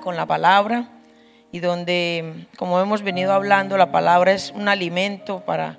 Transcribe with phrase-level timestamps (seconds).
[0.00, 0.88] con la palabra
[1.52, 5.78] y donde, como hemos venido hablando, la palabra es un alimento para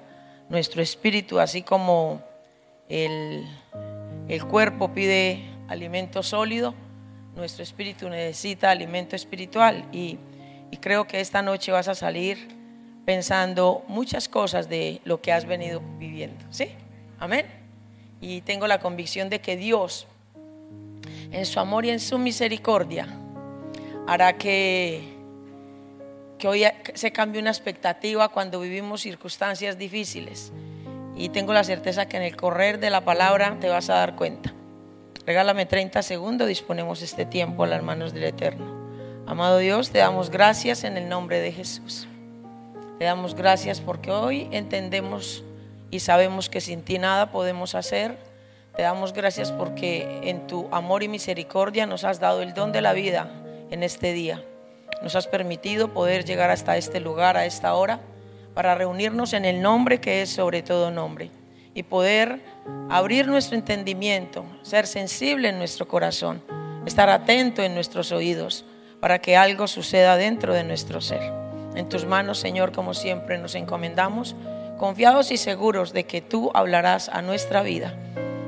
[0.50, 2.22] nuestro espíritu, así como
[2.90, 3.45] el,
[4.27, 6.74] el cuerpo pide alimento sólido,
[7.35, 10.18] nuestro espíritu necesita alimento espiritual y,
[10.72, 12.48] y creo que esta noche vas a salir
[13.06, 16.70] pensando muchas cosas de lo que has venido viviendo, ¿sí?
[17.20, 17.46] Amén.
[18.20, 20.08] Y tengo la convicción de que Dios,
[21.32, 23.08] en su amor y en su misericordia,
[24.08, 25.04] hará que,
[26.39, 30.54] que hoy se cambie una expectativa cuando vivimos circunstancias difíciles.
[31.16, 34.16] Y tengo la certeza que en el correr de la palabra te vas a dar
[34.16, 34.53] cuenta.
[35.25, 38.88] Regálame 30 segundos, disponemos este tiempo a las manos del Eterno.
[39.25, 42.08] Amado Dios, te damos gracias en el nombre de Jesús.
[42.97, 45.44] Te damos gracias porque hoy entendemos
[45.91, 48.17] y sabemos que sin ti nada podemos hacer.
[48.75, 52.81] Te damos gracias porque en tu amor y misericordia nos has dado el don de
[52.81, 53.30] la vida
[53.71, 54.44] en este día.
[55.02, 57.99] Nos has permitido poder llegar hasta este lugar, a esta hora,
[58.53, 61.30] para reunirnos en el nombre que es sobre todo nombre
[61.73, 62.41] y poder
[62.89, 66.41] abrir nuestro entendimiento, ser sensible en nuestro corazón,
[66.86, 68.66] estar atento en nuestros oídos
[69.00, 71.22] para que algo suceda dentro de nuestro ser.
[71.75, 74.36] En tus manos, Señor, como siempre nos encomendamos,
[74.80, 77.94] confiados y seguros de que tú hablarás a nuestra vida,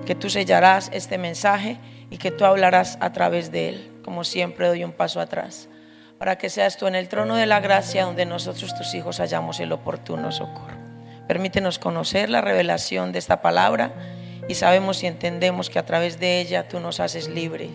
[0.07, 1.77] que tú sellarás este mensaje
[2.09, 5.69] y que tú hablarás a través de él como siempre doy un paso atrás,
[6.17, 9.59] para que seas tú en el trono de la gracia donde nosotros, tus hijos, hallamos
[9.59, 10.73] el oportuno socorro.
[11.27, 13.91] Permítenos conocer la revelación de esta palabra
[14.47, 17.69] y sabemos y entendemos que a través de ella tú nos haces libre,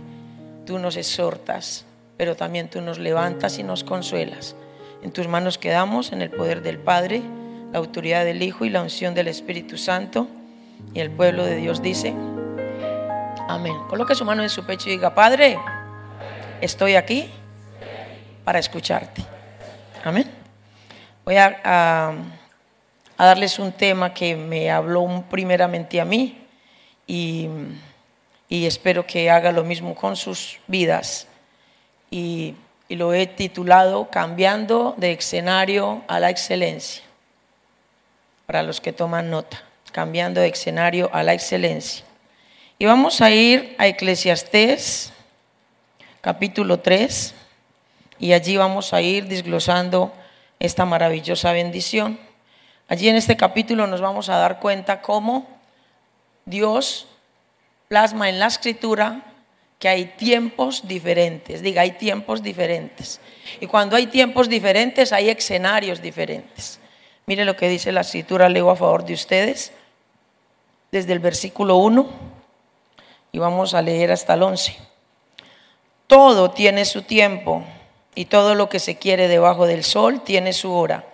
[0.66, 1.84] tú nos exhortas,
[2.16, 4.56] pero también tú nos levantas y nos consuelas.
[5.04, 7.22] En tus manos quedamos en el poder del Padre,
[7.70, 10.26] la autoridad del Hijo y la unción del Espíritu Santo.
[10.94, 12.12] Y el pueblo de Dios dice,
[13.48, 13.76] amén.
[13.88, 15.58] Coloque su mano en su pecho y diga, Padre,
[16.64, 17.30] estoy aquí
[18.44, 19.22] para escucharte.
[20.02, 20.30] Amén.
[21.24, 22.14] Voy a,
[23.18, 26.38] darles un tema que me habló primeramente a mí
[27.06, 27.48] y,
[28.48, 31.26] espero que haga lo mismo con sus vidas.
[32.10, 32.54] Y,
[32.88, 37.02] y lo he titulado Cambiando de escenario a la excelencia.
[38.46, 39.62] Para los que toman nota,
[39.92, 42.04] cambiando de escenario a la excelencia.
[42.78, 45.13] Y vamos a ir a Eclesiastés
[46.24, 47.34] capítulo 3
[48.18, 50.10] y allí vamos a ir desglosando
[50.58, 52.18] esta maravillosa bendición.
[52.88, 55.46] Allí en este capítulo nos vamos a dar cuenta cómo
[56.46, 57.06] Dios
[57.88, 59.20] plasma en la escritura
[59.78, 61.60] que hay tiempos diferentes.
[61.60, 63.20] Diga, hay tiempos diferentes.
[63.60, 66.80] Y cuando hay tiempos diferentes, hay escenarios diferentes.
[67.26, 69.72] Mire lo que dice la escritura, leo a favor de ustedes,
[70.90, 72.08] desde el versículo 1
[73.30, 74.93] y vamos a leer hasta el 11.
[76.06, 77.64] Todo tiene su tiempo
[78.14, 81.04] y todo lo que se quiere debajo del sol tiene su hora.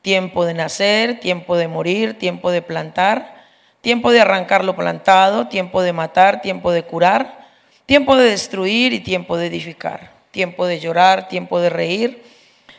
[0.00, 3.44] Tiempo de nacer, tiempo de morir, tiempo de plantar,
[3.82, 7.46] tiempo de arrancar lo plantado, tiempo de matar, tiempo de curar,
[7.84, 12.22] tiempo de destruir y tiempo de edificar, tiempo de llorar, tiempo de reír,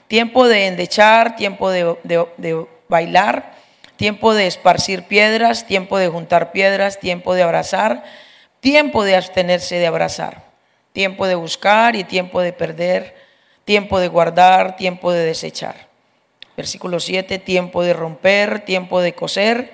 [0.07, 3.53] tiempo de endechar, tiempo de, de bailar,
[3.97, 8.03] tiempo de esparcir piedras, tiempo de juntar piedras, tiempo de abrazar,
[8.61, 10.54] tiempo de abstenerse de abrazar
[10.95, 13.15] tiempo de buscar y tiempo de perder,
[13.65, 15.89] tiempo de guardar, tiempo de desechar.
[16.55, 19.73] Versículo 7, tiempo de romper, tiempo de coser,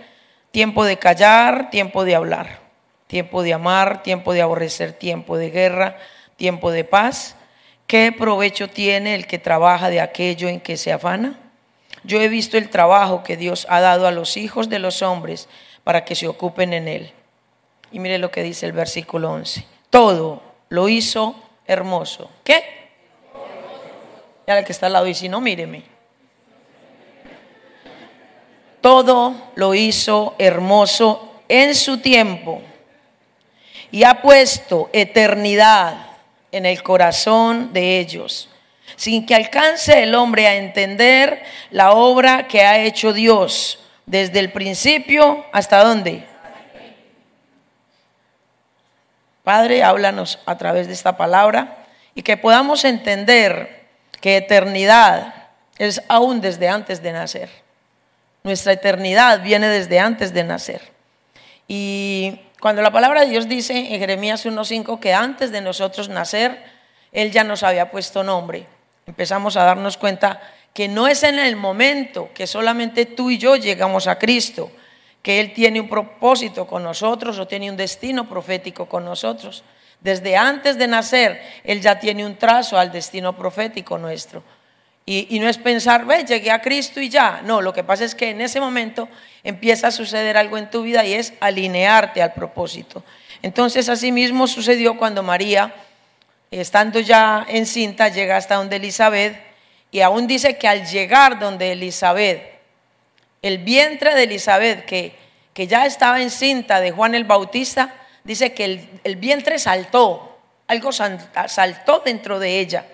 [0.50, 2.62] tiempo de callar, tiempo de hablar,
[3.06, 5.98] tiempo de amar, tiempo de aborrecer, tiempo de guerra,
[6.38, 7.36] tiempo de paz.
[7.86, 11.38] ¿Qué provecho tiene el que trabaja de aquello en que se afana?
[12.04, 15.50] Yo he visto el trabajo que Dios ha dado a los hijos de los hombres
[15.84, 17.12] para que se ocupen en él.
[17.92, 19.64] Y mire lo que dice el versículo 11.
[19.92, 21.36] Todo lo hizo
[21.68, 22.30] hermoso.
[22.46, 22.64] ¿Qué?
[24.48, 25.84] Ya el que está al lado dice, no, míreme.
[28.80, 32.62] Todo lo hizo hermoso en su tiempo
[33.92, 36.06] y ha puesto eternidad
[36.54, 38.50] en el corazón de ellos,
[38.96, 44.54] sin que alcance el hombre a entender la obra que ha hecho Dios desde el
[44.54, 46.31] principio hasta dónde?
[49.52, 51.84] Padre, háblanos a través de esta palabra
[52.16, 53.84] y que podamos entender
[54.22, 57.50] que eternidad es aún desde antes de nacer.
[58.44, 60.82] Nuestra eternidad viene desde antes de nacer.
[61.68, 66.64] Y cuando la palabra de Dios dice en Jeremías 1.5 que antes de nosotros nacer,
[67.12, 68.66] Él ya nos había puesto nombre,
[69.06, 70.40] empezamos a darnos cuenta
[70.74, 74.72] que no es en el momento que solamente tú y yo llegamos a Cristo,
[75.22, 79.64] que Él tiene un propósito con nosotros o tiene un destino profético con nosotros.
[80.00, 84.44] Desde antes de nacer, Él ya tiene un trazo al destino profético nuestro.
[85.06, 87.42] Y, no es pensar, ve, llegué a Cristo y ya.
[87.44, 89.10] No, lo que pasa es que en ese momento
[89.44, 93.04] empieza a suceder algo en tu vida y es alinearte al propósito.
[93.42, 95.74] Entonces, así mismo sucedió cuando María,
[96.50, 99.36] estando ya encinta, llega hasta donde Elizabeth
[99.90, 102.51] y aún dice que al llegar donde Elizabeth,
[103.42, 105.16] el vientre de Elizabeth, que,
[105.54, 107.94] que ya estaba encinta de Juan el Bautista,
[108.24, 112.86] dice que el, vientre saltó, algo saltó dentro de ella,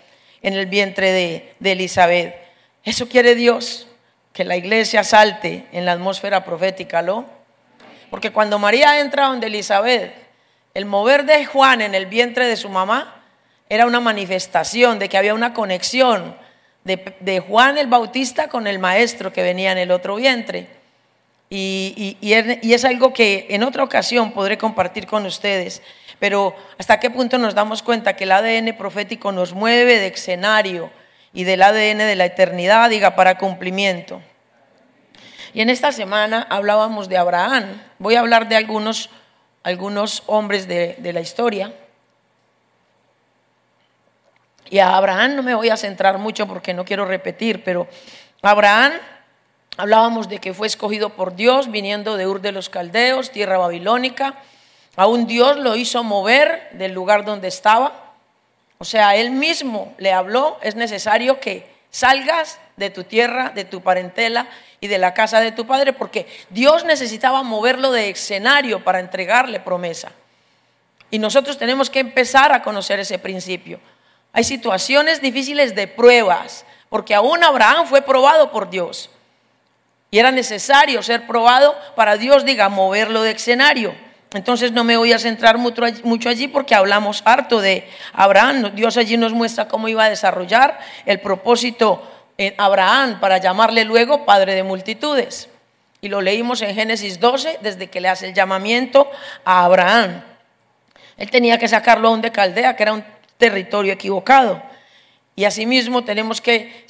[0.41, 2.35] en el vientre de, de Elizabeth.
[2.83, 3.87] Eso quiere Dios,
[4.31, 7.25] que la iglesia salte en la atmósfera profética, ¿lo?
[8.09, 10.13] Porque cuando María entra donde Elizabeth,
[10.73, 13.23] el mover de Juan en el vientre de su mamá
[13.67, 16.37] era una manifestación de que había una conexión
[16.87, 20.67] de, Juan el Bautista con el maestro que venía en el otro vientre.
[21.49, 25.81] Y, y, es algo que en otra ocasión podré compartir con ustedes.
[26.19, 30.89] Pero hasta qué punto nos damos cuenta que el ADN profético nos mueve de escenario
[31.33, 34.21] y del ADN de la eternidad, diga, para cumplimiento.
[35.53, 37.81] Y en esta semana hablábamos de Abraham.
[37.99, 39.09] Voy a hablar de algunos,
[39.63, 41.73] algunos hombres de, de la historia.
[44.69, 47.87] Y a Abraham no me voy a centrar mucho porque no quiero repetir, pero
[48.41, 48.93] Abraham
[49.77, 54.35] hablábamos de que fue escogido por Dios viniendo de Ur de los Caldeos, tierra babilónica.
[54.95, 58.13] Aún Dios lo hizo mover del lugar donde estaba.
[58.79, 63.81] O sea, él mismo le habló, es necesario que salgas de tu tierra, de tu
[63.81, 64.47] parentela
[64.79, 69.59] y de la casa de tu padre, porque Dios necesitaba moverlo de escenario para entregarle
[69.59, 70.11] promesa.
[71.09, 73.79] Y nosotros tenemos que empezar a conocer ese principio.
[74.33, 79.09] Hay situaciones difíciles de pruebas, porque aún Abraham fue probado por Dios.
[80.09, 83.93] Y era necesario ser probado para Dios, diga, moverlo de escenario.
[84.33, 88.71] Entonces no me voy a centrar mucho allí porque hablamos harto de Abraham.
[88.75, 92.05] Dios allí nos muestra cómo iba a desarrollar el propósito
[92.37, 95.49] en Abraham para llamarle luego padre de multitudes.
[96.01, 99.09] Y lo leímos en Génesis 12 desde que le hace el llamamiento
[99.43, 100.21] a Abraham.
[101.17, 103.03] Él tenía que sacarlo aún de Caldea, que era un
[103.37, 104.61] territorio equivocado.
[105.35, 106.85] Y asimismo tenemos que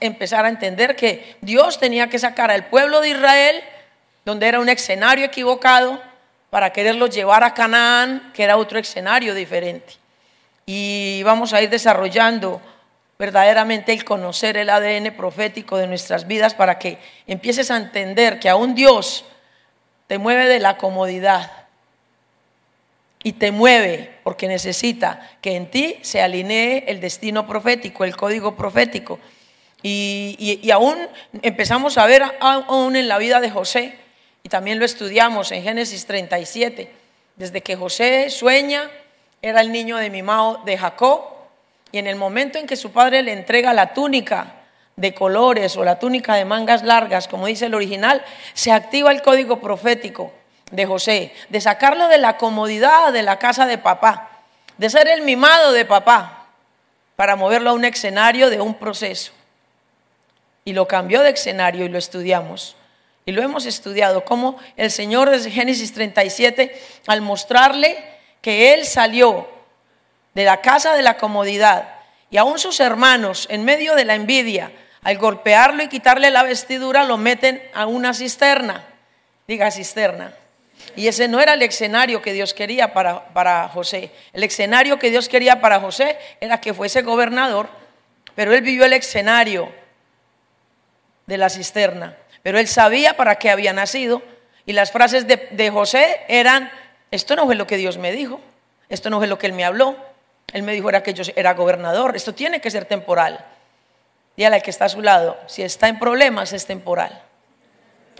[0.00, 3.62] empezar a entender que Dios tenía que sacar al pueblo de Israel,
[4.24, 6.00] donde era un escenario equivocado,
[6.48, 9.94] para quererlo llevar a Canaán, que era otro escenario diferente.
[10.66, 12.60] Y vamos a ir desarrollando
[13.18, 18.48] verdaderamente el conocer el ADN profético de nuestras vidas para que empieces a entender que
[18.48, 19.26] aún Dios
[20.06, 21.52] te mueve de la comodidad
[23.22, 28.56] y te mueve porque necesita que en ti se alinee el destino profético, el código
[28.56, 29.18] profético.
[29.82, 30.96] Y, aún
[31.42, 33.94] empezamos a ver aún en la vida de José,
[34.42, 36.90] y también lo estudiamos en Génesis 37,
[37.36, 38.90] desde que José sueña,
[39.42, 41.22] era el niño de mimado de Jacob,
[41.92, 44.54] y en el momento en que su padre le entrega la túnica
[44.96, 48.22] de colores o la túnica de mangas largas, como dice el original,
[48.52, 50.32] se activa el código profético
[50.70, 54.30] de José, de sacarlo de la comodidad de la casa de papá,
[54.78, 56.46] de ser el mimado de papá,
[57.16, 59.32] para moverlo a un escenario de un proceso.
[60.64, 62.76] Y lo cambió de escenario y lo estudiamos.
[63.26, 68.02] Y lo hemos estudiado, como el Señor desde Génesis 37, al mostrarle
[68.40, 69.48] que Él salió
[70.34, 71.88] de la casa de la comodidad
[72.30, 74.72] y aún sus hermanos, en medio de la envidia,
[75.02, 78.84] al golpearlo y quitarle la vestidura, lo meten a una cisterna.
[79.48, 80.32] Diga cisterna.
[80.96, 84.10] Y ese no era el escenario que Dios quería para, para José.
[84.32, 87.68] El escenario que Dios quería para José era que fuese gobernador,
[88.34, 89.72] pero él vivió el escenario
[91.26, 92.16] de la cisterna.
[92.42, 94.22] Pero él sabía para qué había nacido.
[94.66, 96.70] Y las frases de, de José eran,
[97.10, 98.40] esto no fue lo que Dios me dijo,
[98.88, 99.96] esto no fue lo que él me habló.
[100.52, 103.44] Él me dijo era que yo era gobernador, esto tiene que ser temporal.
[104.36, 107.22] Dígale al que está a su lado, si está en problemas es temporal.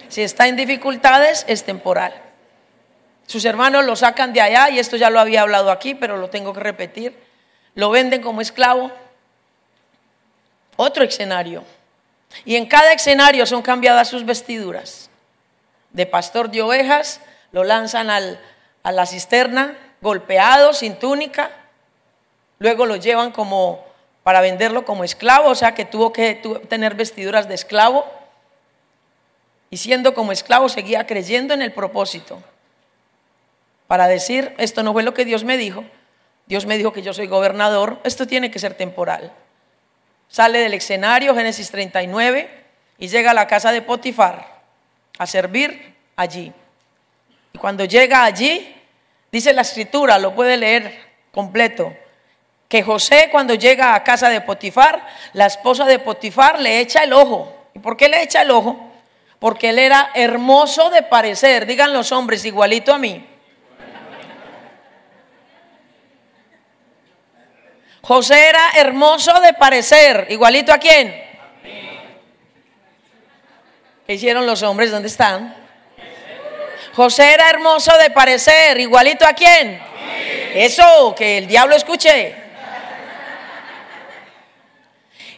[0.08, 2.12] Si está en dificultades es temporal.
[3.30, 6.30] Sus hermanos lo sacan de allá, y esto ya lo había hablado aquí, pero lo
[6.30, 7.16] tengo que repetir.
[7.76, 8.90] Lo venden como esclavo.
[10.74, 11.62] Otro escenario.
[12.44, 15.10] Y en cada escenario son cambiadas sus vestiduras.
[15.92, 17.20] De pastor de ovejas,
[17.52, 21.52] lo lanzan a la cisterna, golpeado, sin túnica.
[22.58, 23.86] Luego lo llevan como
[24.24, 26.34] para venderlo como esclavo, o sea que tuvo que
[26.68, 28.10] tener vestiduras de esclavo.
[29.70, 32.42] Y siendo como esclavo seguía creyendo en el propósito
[33.90, 35.82] para decir, esto no fue lo que Dios me dijo,
[36.46, 39.32] Dios me dijo que yo soy gobernador, esto tiene que ser temporal.
[40.28, 42.48] Sale del escenario, Génesis 39,
[42.98, 44.60] y llega a la casa de Potifar
[45.18, 46.52] a servir allí.
[47.52, 48.76] Y cuando llega allí,
[49.32, 50.96] dice la escritura, lo puede leer
[51.32, 51.92] completo.
[52.68, 57.12] Que José cuando llega a casa de Potifar, la esposa de Potifar le echa el
[57.12, 57.52] ojo.
[57.74, 58.88] ¿Y por qué le echa el ojo?
[59.40, 63.26] Porque él era hermoso de parecer, digan los hombres, igualito a mí.
[68.02, 71.30] José era hermoso de parecer, igualito a quién.
[74.06, 74.90] ¿Qué hicieron los hombres?
[74.90, 75.54] ¿Dónde están?
[76.94, 79.80] José era hermoso de parecer, igualito a quién.
[80.54, 82.34] Eso, que el diablo escuche.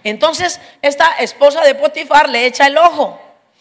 [0.05, 3.21] Entonces, esta esposa de Potifar le echa el ojo.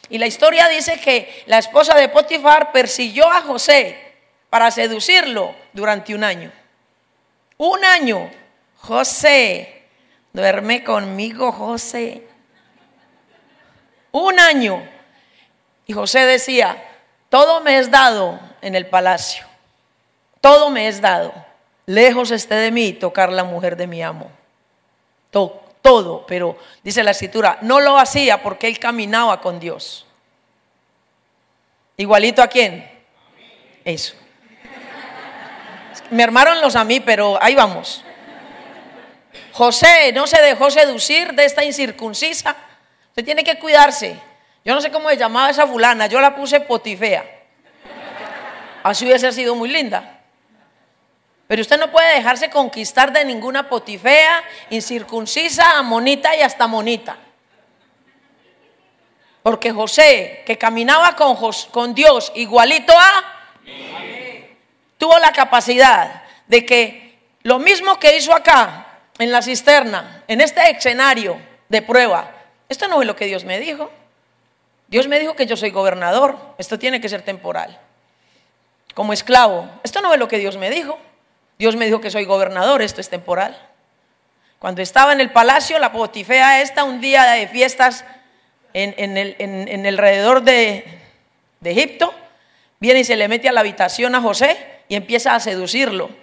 [0.10, 3.98] Y la historia dice que la esposa de Potifar persiguió a José
[4.50, 6.52] para seducirlo durante un año.
[7.58, 8.32] Un año.
[8.82, 9.88] José,
[10.34, 12.28] duerme conmigo, José.
[14.12, 14.84] Un año.
[15.88, 16.84] Y José decía,
[17.30, 19.46] todo me es dado en el palacio.
[20.42, 21.34] Todo me es dado.
[21.86, 24.32] Lejos esté de mí tocar la mujer de mi amo.
[25.30, 30.06] Todo todo, pero dice la escritura, no lo hacía porque él caminaba con Dios.
[31.98, 32.90] Igualito a quién?
[33.84, 34.16] Eso.
[36.10, 38.04] Me armaron los a mí, pero ahí vamos.
[39.54, 42.56] José no se dejó seducir de esta incircuncisa.
[43.10, 44.18] Usted tiene que cuidarse.
[44.64, 47.26] Yo no sé cómo se llamaba esa fulana, yo la puse potifea.
[48.84, 50.20] Así hubiese sido muy linda.
[51.48, 57.18] Pero usted no puede dejarse conquistar de ninguna potifea, incircuncisa, amonita y hasta monita.
[59.44, 61.36] Porque José, que caminaba con,
[61.72, 63.42] con Dios igualito a,
[64.98, 68.81] tuvo la capacidad de que lo mismo que hizo acá,
[69.22, 71.38] en la cisterna, en este escenario
[71.70, 72.32] de prueba,
[72.70, 73.92] esto no es lo que Dios me dijo.
[74.88, 77.80] Dios me dijo que yo soy gobernador, esto tiene que ser temporal.
[78.94, 80.98] Como esclavo, esto no es lo que Dios me dijo.
[81.60, 83.58] Dios me dijo que soy gobernador, esto es temporal.
[84.60, 88.06] Cuando estaba en el palacio, la potifea esta, un día de fiestas
[88.74, 90.84] en, el, en, alrededor de,
[91.60, 92.14] de Egipto,
[92.80, 96.21] viene y se le mete a la habitación a José y empieza a seducirlo.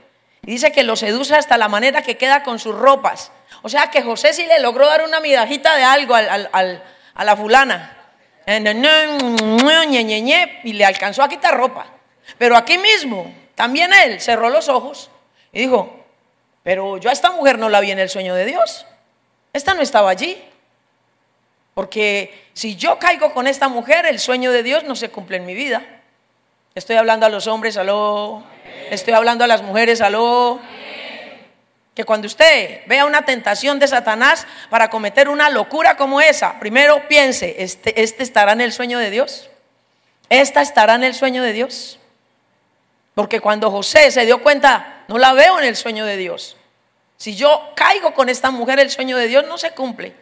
[0.49, 3.31] Y dice que lo seduce hasta la manera que queda con sus ropas.
[3.61, 6.23] O sea que José sí le logró dar una midajita de algo a
[7.23, 7.95] la fulana.
[8.47, 8.59] Y
[10.73, 11.85] le alcanzó a quitar ropa.
[12.39, 15.11] Pero aquí mismo, también él cerró los ojos
[15.53, 16.03] y dijo,
[16.63, 18.87] pero yo a esta mujer no la vi en el sueño de Dios.
[19.53, 20.43] Esta no estaba allí.
[21.75, 25.45] Porque si yo caigo con esta mujer, el sueño de Dios no se cumple en
[25.45, 25.83] mi vida.
[26.75, 28.45] Estoy hablando a los hombres, aló.
[28.91, 30.61] Estoy hablando a las mujeres, aló.
[31.95, 37.09] Que cuando usted vea una tentación de Satanás para cometer una locura como esa, primero
[37.09, 39.51] piense, ¿este, este estará en el sueño de Dios?
[40.29, 41.99] ¿Esta estará en el sueño de Dios?
[43.15, 46.57] Porque cuando José se dio cuenta no la veo en el sueño de Dios.
[47.17, 50.15] Si yo caigo con esta mujer, el sueño de Dios no se cumple.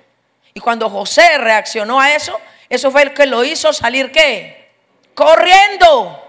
[0.55, 4.71] Y cuando José reaccionó a eso, eso fue el que lo hizo salir qué?
[5.15, 6.23] Corriendo.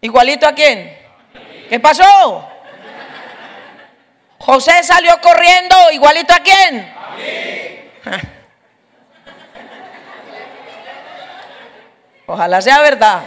[0.00, 1.01] Igualito a quién?
[1.72, 2.46] ¿Qué pasó?
[4.36, 6.94] José salió corriendo, igualito a quién?
[12.26, 13.22] Ojalá sea verdad.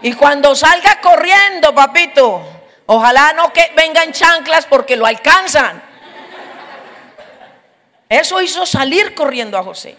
[0.00, 2.40] Y cuando salga corriendo, papito,
[2.86, 5.82] Ojalá no que vengan chanclas porque lo alcanzan.
[8.08, 9.96] Eso hizo salir corriendo a José.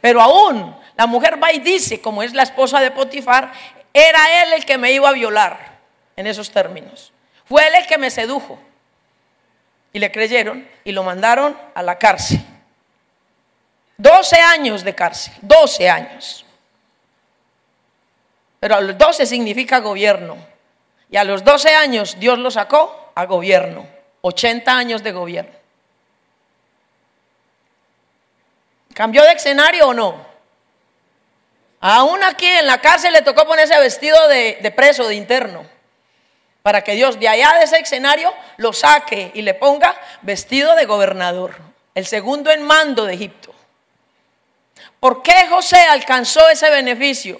[0.00, 3.52] Pero aún la mujer va y dice, como es la esposa de Potifar,
[3.92, 5.67] era él el que me iba a violar
[6.18, 7.12] en esos términos.
[7.44, 8.58] Fue él el que me sedujo.
[9.92, 12.40] Y le creyeron y lo mandaron a la cárcel.
[13.96, 16.44] 12 años de cárcel, 12 años.
[18.58, 20.36] Pero a los 12 significa gobierno.
[21.08, 23.86] Y a los 12 años Dios lo sacó a gobierno,
[24.22, 25.52] 80 años de gobierno.
[28.92, 30.26] ¿Cambió de escenario o no?
[31.80, 35.77] Aún aquí en la cárcel le tocó ponerse vestido de, de preso, de interno,
[36.62, 40.84] para que Dios de allá de ese escenario lo saque y le ponga vestido de
[40.84, 41.56] gobernador,
[41.94, 43.54] el segundo en mando de Egipto.
[45.00, 47.38] ¿Por qué José alcanzó ese beneficio?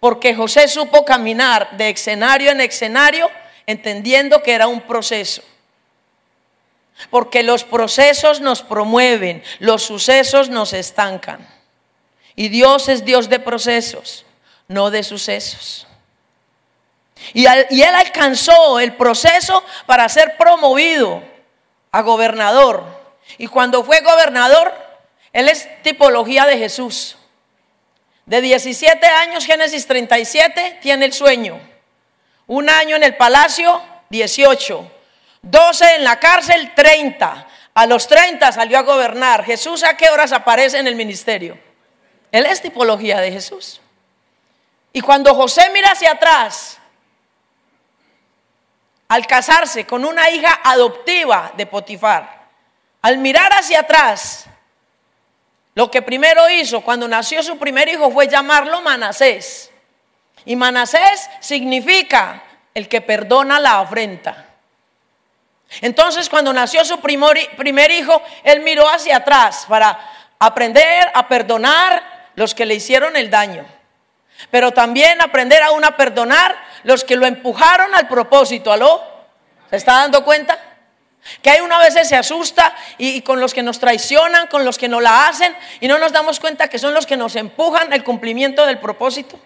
[0.00, 3.30] Porque José supo caminar de escenario en escenario
[3.66, 5.42] entendiendo que era un proceso.
[7.10, 11.46] Porque los procesos nos promueven, los sucesos nos estancan.
[12.34, 14.24] Y Dios es Dios de procesos,
[14.68, 15.85] no de sucesos.
[17.32, 21.22] Y, él alcanzó el proceso para ser promovido
[21.90, 22.84] a gobernador.
[23.38, 24.72] Y cuando fue gobernador,
[25.32, 27.16] él es tipología de Jesús.
[28.26, 31.60] De 17 años, Génesis 37, tiene el sueño.
[32.46, 34.90] Un año en el palacio 18.
[35.42, 37.46] 12 en la cárcel, 30.
[37.74, 39.44] A los 30 salió a gobernar.
[39.44, 41.58] Jesús a qué horas aparece en el ministerio?
[42.32, 43.80] Él es tipología de Jesús.
[44.92, 46.75] Y cuando José mira hacia atrás,
[49.08, 52.46] al casarse con una hija adoptiva de Potifar,
[53.02, 54.46] al mirar hacia atrás,
[55.74, 59.70] lo que primero hizo cuando nació su primer hijo fue llamarlo Manasés.
[60.46, 64.46] Y Manasés significa el que perdona la afrenta.
[65.82, 69.98] Entonces cuando nació su primer, hijo, él miró hacia atrás para
[70.38, 73.66] aprender a perdonar los que le hicieron el daño.
[74.50, 78.72] Pero también aprender a perdonar los que lo empujaron al propósito.
[78.72, 79.02] ¿Aló?
[79.70, 80.58] ¿Se está dando cuenta?
[81.42, 84.88] Que hay una vez se asusta y, con los que nos traicionan, con los que
[84.88, 88.04] no la hacen y no nos damos cuenta que son los que nos empujan al
[88.04, 89.38] cumplimiento del propósito.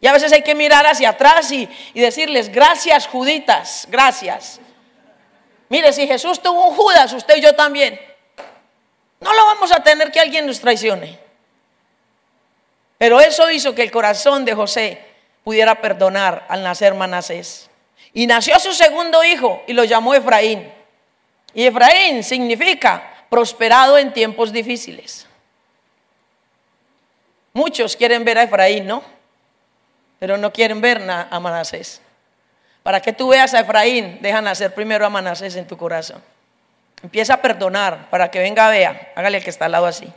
[0.00, 4.60] Y a veces hay que mirar hacia atrás y, y decirles, gracias Juditas, gracias.
[5.70, 7.98] Mire, si Jesús tuvo un Judas, usted y yo también.
[9.20, 11.27] No lo vamos a tener que alguien nos traicione.
[12.98, 15.00] Pero eso hizo que el corazón de José
[15.44, 17.70] pudiera perdonar al nacer Manasés.
[18.12, 20.70] Y nació su segundo hijo y lo llamó Efraín.
[21.54, 25.26] Y Efraín significa prosperado en tiempos difíciles.
[27.52, 29.02] Muchos quieren ver a Efraín, ¿no?
[30.18, 32.00] Pero no quieren ver a Manasés.
[32.82, 36.22] Para que tú veas a Efraín, deja nacer primero a Manasés en tu corazón.
[37.02, 39.12] Empieza a perdonar para que venga a vea.
[39.14, 40.12] Hágale el que está al lado así.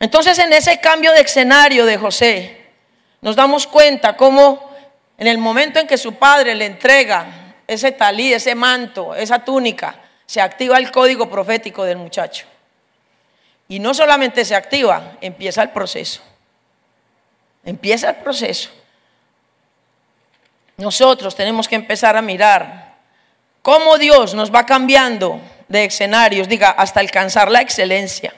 [0.00, 2.64] Entonces en ese cambio de escenario de José,
[3.20, 4.74] nos damos cuenta cómo
[5.16, 9.96] en el momento en que su padre le entrega ese talí, ese manto, esa túnica,
[10.26, 12.46] se activa el código profético del muchacho.
[13.68, 16.20] Y no solamente se activa, empieza el proceso.
[17.64, 18.70] Empieza el proceso.
[20.76, 22.94] Nosotros tenemos que empezar a mirar
[23.62, 28.34] cómo Dios nos va cambiando de escenarios, diga, hasta alcanzar la excelencia.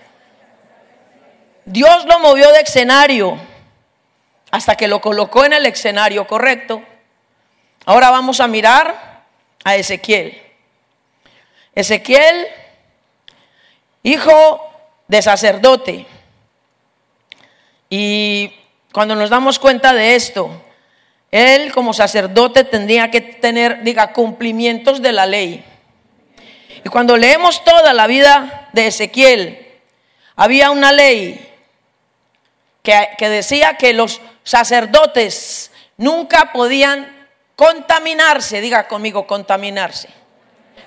[1.67, 3.37] Dios lo movió de escenario
[4.53, 6.81] hasta que lo colocó en el escenario correcto.
[7.85, 9.25] Ahora vamos a mirar
[9.65, 10.41] a Ezequiel.
[11.75, 12.47] Ezequiel,
[14.05, 14.71] hijo
[15.09, 16.07] de sacerdote.
[17.91, 18.53] Y
[18.93, 20.49] cuando nos damos cuenta de esto,
[21.33, 25.65] él como sacerdote tendría que tener, diga, cumplimientos de la ley.
[26.85, 29.67] Y cuando leemos toda la vida de Ezequiel,
[30.37, 31.55] había una ley
[33.19, 40.09] que, decía que los sacerdotes nunca podían contaminarse, diga conmigo, contaminarse.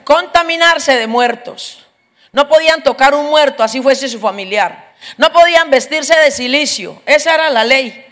[0.05, 1.85] Contaminarse de muertos.
[2.31, 4.93] No podían tocar un muerto, así fuese su familiar.
[5.17, 7.01] No podían vestirse de silicio.
[7.05, 8.05] Esa era la ley.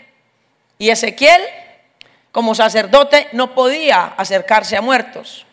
[0.78, 1.42] Y Ezequiel
[2.30, 5.46] como sacerdote no podía acercarse a muertos.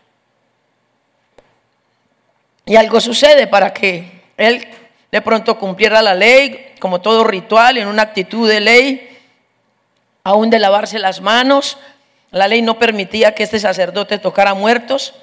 [2.66, 4.68] Y algo sucede para que él
[5.16, 9.18] de pronto cumpliera la ley, como todo ritual, en una actitud de ley,
[10.26, 11.78] aún de lavarse las manos.
[12.32, 15.14] La ley no permitía que este sacerdote tocara muertos.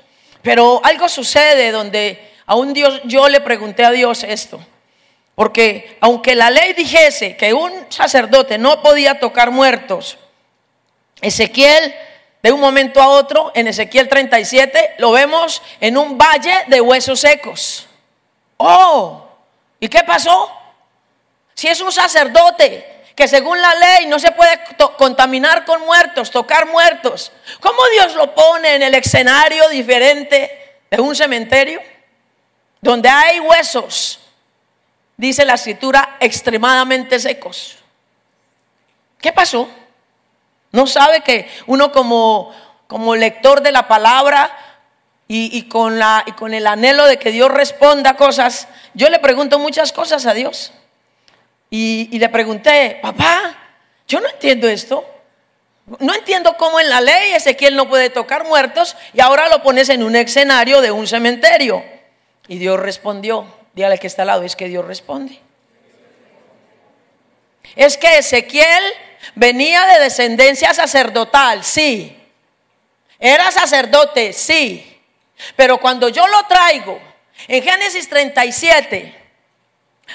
[0.41, 4.65] Pero algo sucede donde aún Dios, yo le pregunté a Dios esto.
[5.35, 10.17] Porque aunque la ley dijese que un sacerdote no podía tocar muertos,
[11.21, 11.95] Ezequiel,
[12.43, 17.21] de un momento a otro, en Ezequiel 37, lo vemos en un valle de huesos
[17.21, 17.87] secos.
[18.57, 19.22] Oh,
[19.83, 20.49] ¿y qué pasó?
[21.55, 24.61] Si es un sacerdote que según la ley no se puede
[24.97, 31.17] contaminar con muertos, tocar muertos, ¿cómo Dios lo pone en el escenario diferente de un
[31.17, 31.83] cementerio?
[32.81, 34.21] Donde hay huesos,
[35.17, 37.77] dice la escritura, extremadamente secos.
[39.21, 39.69] ¿Qué pasó?
[40.71, 42.55] No sabe que uno como,
[42.87, 44.72] como lector de la palabra
[45.35, 45.95] y, con
[46.55, 50.73] el anhelo de que Dios responda cosas, yo le pregunto muchas cosas a Dios.
[51.71, 53.57] Y, y le pregunté, papá,
[54.07, 55.09] yo no entiendo esto.
[55.99, 59.89] No entiendo cómo en la ley Ezequiel no puede tocar muertos y ahora lo pones
[59.89, 61.85] en un escenario de un cementerio.
[62.47, 65.41] Y Dios respondió, dígale que está al lado, es que Dios responde.
[67.75, 68.83] Es que Ezequiel
[69.35, 72.17] Venía de descendencia sacerdotal, sí.
[73.19, 74.92] Era sacerdote, sí.
[75.57, 77.01] Pero cuando yo lo traigo
[77.49, 79.21] en Génesis 37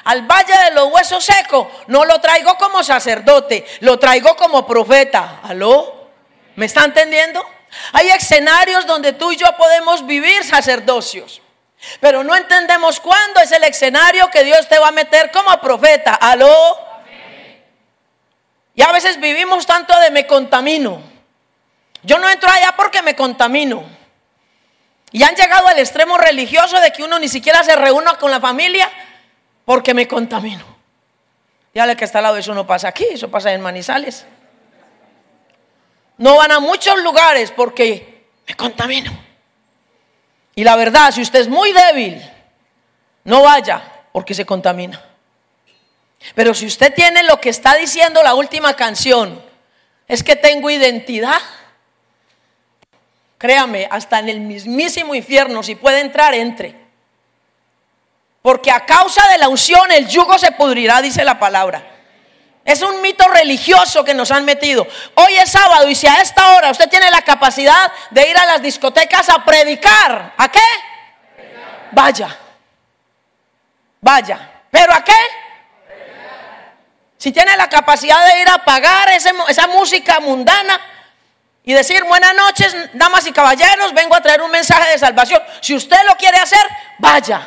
[0.04, 5.40] al valle de los huesos secos, no lo traigo como sacerdote, lo traigo como profeta.
[5.44, 6.10] ¿Aló?
[6.56, 7.46] ¿Me está entendiendo?
[7.94, 11.42] Hay escenarios donde tú y yo podemos vivir sacerdocios.
[12.00, 16.16] Pero no entendemos cuándo es el escenario que Dios te va a meter como profeta.
[16.16, 16.80] ¿Aló?
[18.74, 21.02] Y a veces vivimos tanto de me contamino.
[22.04, 23.96] Yo no entro allá porque me contamino.
[25.12, 28.39] Y han llegado al extremo religioso de que uno ni siquiera se reúna con la
[28.39, 28.89] familia
[29.65, 30.65] porque me contamino.
[31.74, 34.26] Dígale que está al lado, eso no pasa aquí, eso pasa en Manizales.
[36.17, 39.12] No van a muchos lugares porque me contamino.
[40.56, 42.20] Y la verdad, si usted es muy débil,
[43.24, 45.04] no vaya porque se contamina.
[46.34, 49.39] Pero si usted tiene lo que está diciendo la última canción,
[50.08, 51.39] es que tengo identidad.
[53.38, 56.76] Créame, hasta en el mismísimo infierno, si puede entrar, entre.
[58.41, 61.84] Porque a causa de la unción el yugo se pudrirá, dice la palabra.
[62.65, 64.88] Es un mito religioso que nos han metido.
[65.15, 68.45] Hoy es sábado y si a esta hora usted tiene la capacidad de ir a
[68.45, 70.60] las discotecas a predicar, ¿a qué?
[71.91, 72.36] Vaya.
[74.02, 74.52] Vaya.
[74.69, 75.13] ¿Pero a qué?
[77.17, 80.80] Si tiene la capacidad de ir a pagar esa música mundana
[81.67, 85.43] y decir buenas noches, damas y caballeros, vengo a traer un mensaje de salvación.
[85.60, 86.65] Si usted lo quiere hacer,
[86.97, 87.45] vaya.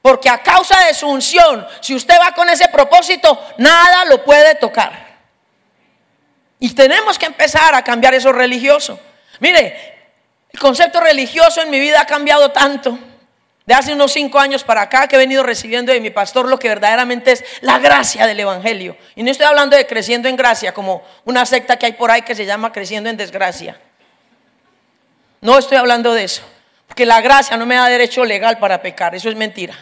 [0.00, 4.54] Porque a causa de su unción, si usted va con ese propósito, nada lo puede
[4.54, 5.18] tocar.
[6.58, 8.98] Y tenemos que empezar a cambiar eso religioso.
[9.40, 10.08] Mire,
[10.50, 12.98] el concepto religioso en mi vida ha cambiado tanto.
[13.66, 16.58] De hace unos cinco años para acá que he venido recibiendo de mi pastor lo
[16.58, 18.96] que verdaderamente es la gracia del Evangelio.
[19.16, 22.22] Y no estoy hablando de creciendo en gracia como una secta que hay por ahí
[22.22, 23.78] que se llama creciendo en desgracia.
[25.40, 26.42] No estoy hablando de eso.
[26.86, 29.14] Porque la gracia no me da derecho legal para pecar.
[29.16, 29.74] Eso es mentira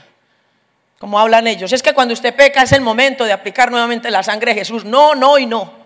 [1.05, 1.71] como hablan ellos.
[1.71, 4.87] Es que cuando usted peca es el momento de aplicar nuevamente la sangre de Jesús.
[4.87, 5.84] No, no y no.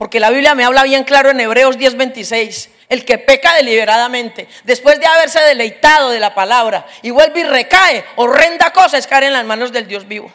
[0.00, 2.70] Porque la Biblia me habla bien claro en Hebreos 10:26.
[2.88, 8.06] El que peca deliberadamente, después de haberse deleitado de la palabra y vuelve y recae,
[8.16, 10.32] horrenda cosa es caer en las manos del Dios vivo.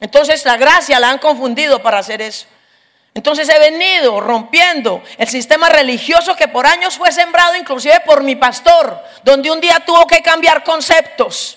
[0.00, 2.46] Entonces la gracia la han confundido para hacer eso.
[3.14, 8.34] Entonces he venido rompiendo el sistema religioso que por años fue sembrado inclusive por mi
[8.34, 11.56] pastor, donde un día tuvo que cambiar conceptos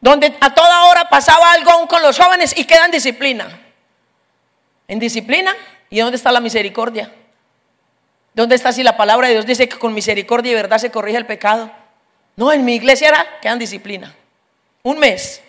[0.00, 3.69] donde a toda hora pasaba algo con los jóvenes y queda en disciplina.
[4.90, 5.54] En disciplina,
[5.88, 7.12] ¿y dónde está la misericordia?
[8.34, 11.16] ¿Dónde está si la palabra de Dios dice que con misericordia y verdad se corrige
[11.16, 11.70] el pecado?
[12.34, 14.12] No, en mi iglesia era, quedan disciplina.
[14.82, 15.42] Un mes.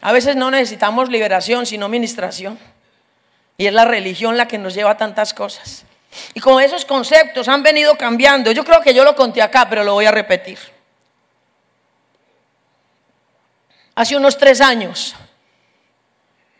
[0.00, 2.58] A veces no necesitamos liberación, sino ministración.
[3.56, 5.84] Y es la religión la que nos lleva a tantas cosas.
[6.34, 8.50] Y con esos conceptos han venido cambiando.
[8.50, 10.58] Yo creo que yo lo conté acá, pero lo voy a repetir.
[13.94, 15.14] hace unos tres años.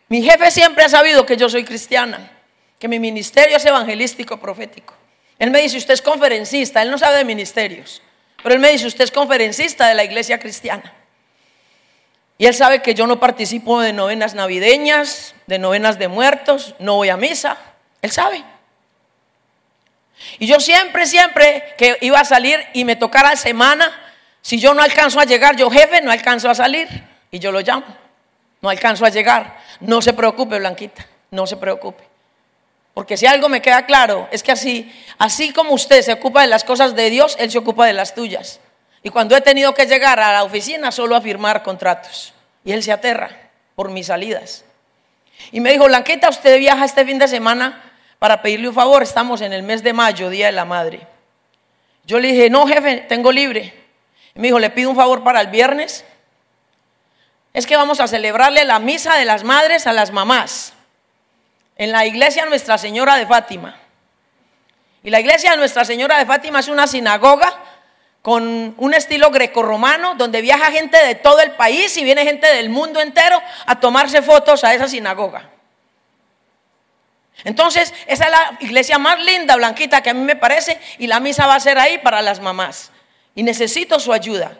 [0.07, 2.31] Mi jefe siempre ha sabido que yo soy cristiana,
[2.79, 4.93] que mi ministerio es evangelístico profético.
[5.39, 8.01] Él me dice, usted es conferencista, él no sabe de ministerios,
[8.41, 10.93] pero él me dice, usted es conferencista de la iglesia cristiana.
[12.37, 16.95] Y él sabe que yo no participo de novenas navideñas, de novenas de muertos, no
[16.95, 17.57] voy a misa,
[18.01, 18.43] él sabe.
[20.39, 23.91] Y yo siempre, siempre que iba a salir y me tocara semana,
[24.41, 26.87] si yo no alcanzo a llegar, yo jefe, no alcanzo a salir
[27.31, 28.04] y yo lo llamo.
[28.65, 29.59] No alcanzo a llegar.
[29.79, 32.03] No se preocupe, Blanquita, no se preocupe.
[32.95, 36.47] Porque si algo me queda claro, es que así, así como usted se ocupa de
[36.47, 38.59] las cosas de Dios, Él se ocupa de las tuyas.
[39.03, 42.81] Y cuando he tenido que llegar a la oficina solo a firmar contratos, y Él
[42.81, 43.29] se aterra
[43.75, 44.65] por mis salidas.
[45.51, 47.83] Y me dijo, Blanquita, usted viaja este fin de semana
[48.17, 51.01] para pedirle un favor, estamos en el mes de mayo, Día de la Madre.
[52.03, 53.75] Yo le dije, no, jefe, tengo libre.
[54.33, 56.03] Me dijo, le pido un favor para el viernes
[57.55, 60.73] es que vamos a celebrarle la misa de las madres a las mamás
[61.77, 63.79] en la iglesia Nuestra Señora de Fátima.
[65.03, 67.55] Y la iglesia de Nuestra Señora de Fátima es una sinagoga
[68.21, 72.69] con un estilo grecorromano donde viaja gente de todo el país y viene gente del
[72.69, 75.49] mundo entero a tomarse fotos a esa sinagoga.
[77.45, 81.21] Entonces, esa es la iglesia más linda, blanquita, que a mí me parece, y la
[81.21, 82.91] misa va a ser ahí para las mamás.
[83.33, 84.57] Y necesito su ayuda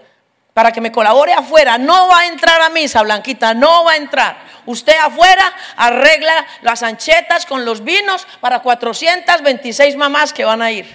[0.56, 1.78] para que me colabore afuera.
[1.78, 4.38] No va a entrar a misa, Blanquita, no va a entrar.
[4.66, 10.88] Usted afuera arregla las anchetas con los vinos para 426 mamás que van a ir.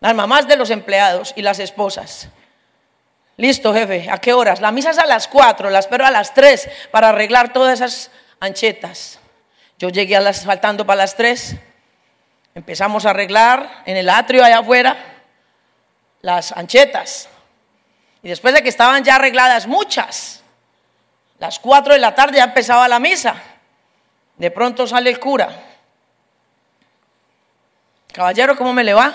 [0.00, 2.28] Las mamás de los empleados y las esposas.
[3.38, 4.10] Listo, jefe.
[4.10, 4.60] ¿A qué horas?
[4.60, 8.10] La misa es a las 4, la espero a las 3 para arreglar todas esas
[8.40, 9.20] anchetas.
[9.78, 11.56] Yo llegué a las, faltando para las 3.
[12.54, 14.98] Empezamos a arreglar en el atrio allá afuera
[16.20, 17.30] las anchetas.
[18.22, 20.42] Y después de que estaban ya arregladas muchas,
[21.38, 23.34] las cuatro de la tarde ya empezaba la misa.
[24.36, 25.48] De pronto sale el cura.
[28.12, 29.14] Caballero, ¿cómo me le va?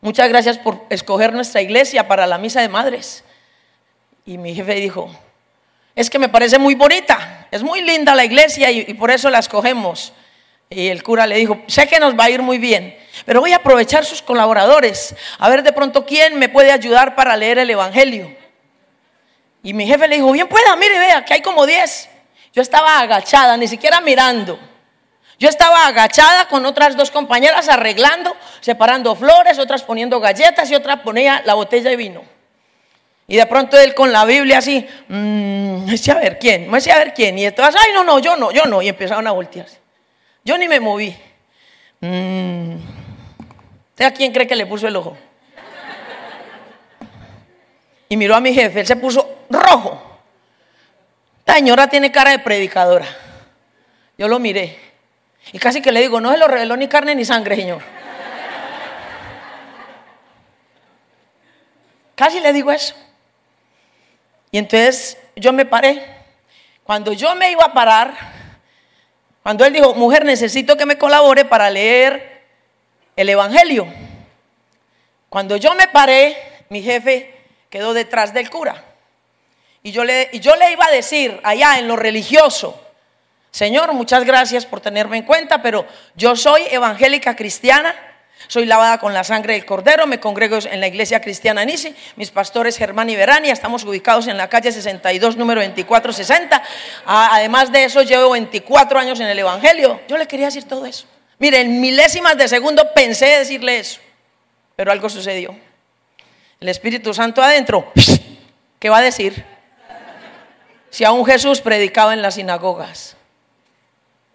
[0.00, 3.24] Muchas gracias por escoger nuestra iglesia para la misa de madres.
[4.24, 5.10] Y mi jefe dijo,
[5.94, 9.40] es que me parece muy bonita, es muy linda la iglesia y, por eso la
[9.40, 10.12] escogemos.
[10.70, 13.52] Y el cura le dijo, sé que nos va a ir muy bien, pero voy
[13.52, 17.70] a aprovechar sus colaboradores, a ver de pronto quién me puede ayudar para leer el
[17.70, 18.36] Evangelio.
[19.62, 22.08] Y mi jefe le dijo, bien pueda, mire, vea, que hay como 10.
[22.52, 24.58] Yo estaba agachada, ni siquiera mirando.
[25.38, 31.02] Yo estaba agachada con otras dos compañeras arreglando, separando flores, otras poniendo galletas y otra
[31.02, 32.22] ponía la botella de vino.
[33.26, 37.14] Y de pronto él con la Biblia así, mmm, a ver quién, me a ver
[37.14, 37.38] quién.
[37.38, 38.82] Y todas, ay, no, no, yo no, yo no.
[38.82, 39.77] Y empezaron a voltearse.
[40.44, 41.16] Yo ni me moví.
[42.00, 42.76] Mm.
[43.98, 45.16] a quién cree que le puso el ojo?
[48.08, 50.02] Y miró a mi jefe, él se puso rojo.
[51.40, 53.06] Esta señora tiene cara de predicadora.
[54.16, 54.78] Yo lo miré.
[55.52, 57.82] Y casi que le digo, no se lo reveló ni carne ni sangre, señor.
[62.14, 62.94] Casi le digo eso.
[64.50, 66.02] Y entonces yo me paré.
[66.82, 68.37] Cuando yo me iba a parar,
[69.42, 72.42] cuando él dijo, mujer, necesito que me colabore para leer
[73.16, 73.86] el Evangelio.
[75.28, 76.36] Cuando yo me paré,
[76.68, 77.34] mi jefe
[77.70, 78.84] quedó detrás del cura.
[79.82, 82.80] Y yo le, iba a decir allá en lo religioso,
[83.50, 87.94] Señor, muchas gracias por tenerme en cuenta, pero yo soy evangélica cristiana
[88.48, 92.30] soy lavada con la sangre del Cordero, me congrego en la iglesia cristiana Nisi, mis
[92.30, 96.62] pastores Germán y Verania, estamos ubicados en la calle 62, número 2460.
[97.04, 100.00] Además de eso, llevo 24 años en el Evangelio.
[100.08, 101.06] Yo le quería decir todo eso.
[101.38, 104.00] Mire, en milésimas de segundo pensé decirle eso,
[104.74, 105.54] pero algo sucedió.
[106.58, 107.92] El Espíritu Santo adentro,
[108.80, 109.44] ¿qué va a decir?
[110.88, 113.14] Si aún Jesús predicaba en las sinagogas.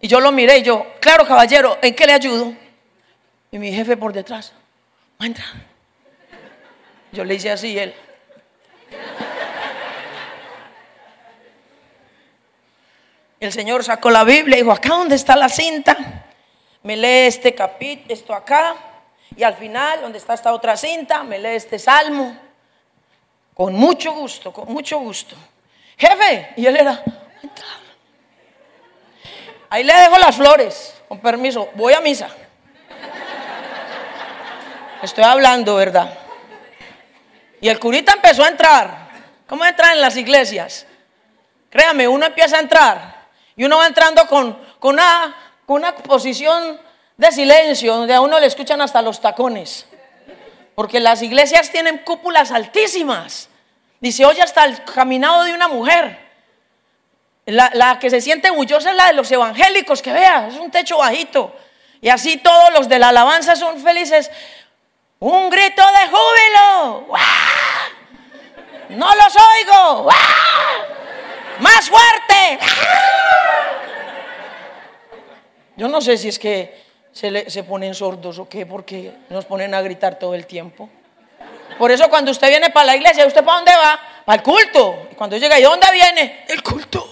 [0.00, 2.63] Y yo lo miré y yo, claro caballero, ¿en qué le ayudo?
[3.54, 4.52] Y mi jefe por detrás,
[5.12, 5.46] va a entrar.
[7.12, 7.94] Yo le hice así y él.
[13.38, 16.24] El Señor sacó la Biblia y dijo, acá donde está la cinta,
[16.82, 18.74] me lee este capítulo, esto acá,
[19.36, 22.36] y al final, donde está esta otra cinta, me lee este salmo.
[23.54, 25.36] Con mucho gusto, con mucho gusto.
[25.96, 27.04] Jefe, y él era,
[29.70, 32.34] ahí le dejo las flores, con permiso, voy a misa.
[35.04, 36.18] Estoy hablando, ¿verdad?
[37.60, 39.08] Y el curita empezó a entrar.
[39.46, 40.86] ¿Cómo entrar en las iglesias?
[41.68, 45.36] Créame, uno empieza a entrar y uno va entrando con, con, una,
[45.66, 46.80] con una posición
[47.18, 49.86] de silencio, donde a uno le escuchan hasta los tacones.
[50.74, 53.50] Porque las iglesias tienen cúpulas altísimas.
[54.02, 56.18] Se oye hasta el caminado de una mujer.
[57.44, 60.70] La, la, que se siente orgullosa es la de los evangélicos, que vea, es un
[60.70, 61.54] techo bajito.
[62.00, 64.30] Y así todos los de la alabanza son felices
[65.24, 67.06] un grito de júbilo.
[68.90, 70.10] No los oigo.
[71.60, 72.58] Más fuerte.
[75.76, 79.74] Yo no sé si es que se, se ponen sordos o qué, porque nos ponen
[79.74, 80.90] a gritar todo el tiempo.
[81.78, 83.98] Por eso cuando usted viene para la iglesia, ¿usted para dónde va?
[84.26, 85.08] Para el culto.
[85.10, 86.44] Y cuando llega, ¿y dónde viene?
[86.48, 87.08] El culto.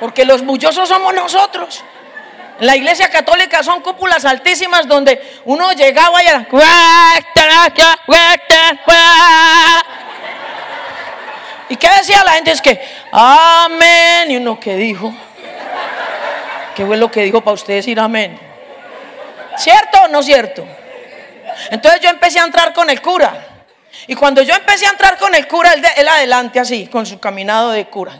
[0.00, 1.84] Porque los bullosos somos nosotros.
[2.60, 6.46] La iglesia católica son cúpulas altísimas donde uno llegaba y era.
[11.68, 12.52] ¿Y qué decía la gente?
[12.52, 12.80] Es que,
[13.12, 14.30] amén.
[14.30, 15.14] Y uno, ¿qué dijo?
[16.74, 18.38] ¿Qué fue lo que dijo para usted decir amén?
[19.56, 20.66] ¿Cierto o no cierto?
[21.70, 23.34] Entonces yo empecé a entrar con el cura.
[24.06, 27.70] Y cuando yo empecé a entrar con el cura, él adelante así, con su caminado
[27.70, 28.12] de cura.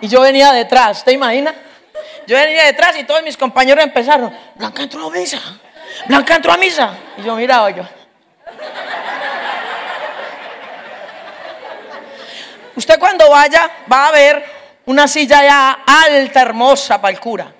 [0.00, 1.54] Y yo venía detrás, ¿te imaginas?
[2.26, 5.40] Yo venía detrás y todos mis compañeros empezaron, Blanca entró a misa,
[6.06, 6.92] Blanca entró a misa.
[7.16, 7.82] Y yo miraba yo.
[12.76, 14.44] Usted cuando vaya va a ver
[14.86, 17.52] una silla ya alta, hermosa para el cura.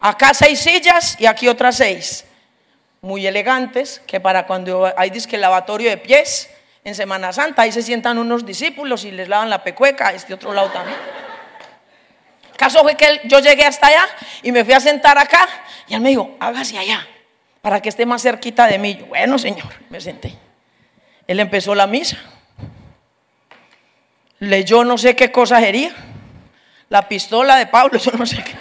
[0.00, 2.24] Acá seis sillas y aquí otras seis.
[3.02, 6.48] Muy elegantes, que para cuando hay disque lavatorio de pies
[6.84, 10.52] en Semana Santa, ahí se sientan unos discípulos y les lavan la pecueca, este otro
[10.52, 10.96] lado también
[12.56, 14.06] caso fue que yo llegué hasta allá
[14.42, 15.48] y me fui a sentar acá
[15.88, 17.06] y él me dijo, hágase allá
[17.60, 18.94] para que esté más cerquita de mí.
[19.08, 20.32] bueno, señor, me senté.
[21.26, 22.16] Él empezó la misa.
[24.38, 25.92] Leyó no sé qué cosa sería.
[26.88, 28.52] La pistola de Pablo, yo no sé qué.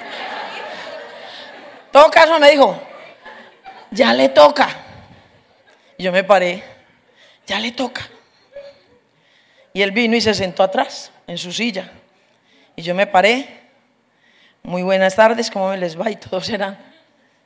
[1.91, 2.81] todo caso me dijo,
[3.91, 4.69] ya le toca.
[5.97, 6.63] Y yo me paré,
[7.45, 8.09] ya le toca.
[9.73, 11.91] Y él vino y se sentó atrás, en su silla.
[12.75, 13.64] Y yo me paré
[14.65, 16.09] muy buenas tardes, ¿cómo me les va?
[16.09, 16.77] Y todos eran,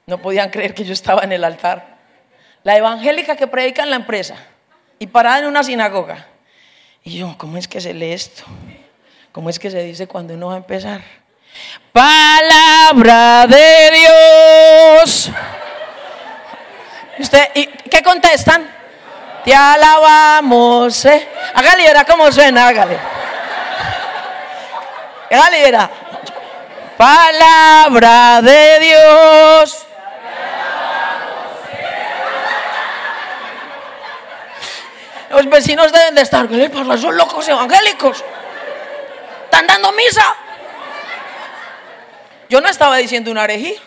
[0.05, 1.99] no podían creer que yo estaba en el altar.
[2.63, 4.36] La evangélica que predica en la empresa
[4.99, 6.27] y parada en una sinagoga.
[7.03, 8.43] Y yo, ¿cómo es que se lee esto?
[9.32, 11.01] ¿Cómo es que se dice cuando uno va a empezar?
[11.91, 15.32] Palabra de Dios.
[17.19, 18.69] ¿Usted, y, ¿Qué contestan?
[19.43, 21.03] Te alabamos.
[21.05, 21.27] ¿eh?
[21.53, 22.97] Hágale, verá cómo suena, hágale.
[25.29, 25.91] Hágale, verá.
[27.00, 29.86] Palabra de Dios.
[35.30, 36.50] Los vecinos deben de estar.
[37.00, 38.22] Son locos evangélicos.
[39.46, 40.36] Están dando misa.
[42.50, 43.80] Yo no estaba diciendo una herejía.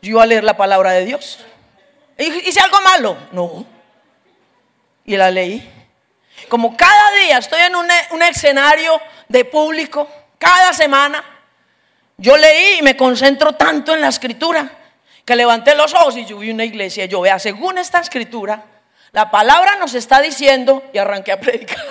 [0.00, 1.40] Yo iba a leer la palabra de Dios.
[2.16, 3.16] ¿Hice algo malo?
[3.32, 3.66] No.
[5.04, 5.68] Y la leí.
[6.48, 11.24] Como cada día estoy en un escenario de público, cada semana,
[12.18, 14.70] yo leí y me concentro tanto en la escritura
[15.24, 17.04] que levanté los ojos y yo vi una iglesia.
[17.06, 18.64] Yo vea, según esta escritura,
[19.12, 21.84] la palabra nos está diciendo y arranqué a predicar.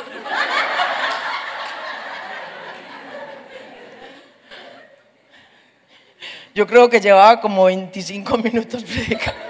[6.55, 9.41] Yo creo que llevaba como 25 minutos predicando.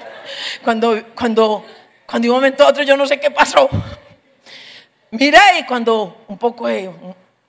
[0.64, 1.64] Cuando, cuando,
[2.08, 3.70] cuando de un momento a otro yo no sé qué pasó.
[5.12, 6.66] Miré y cuando un poco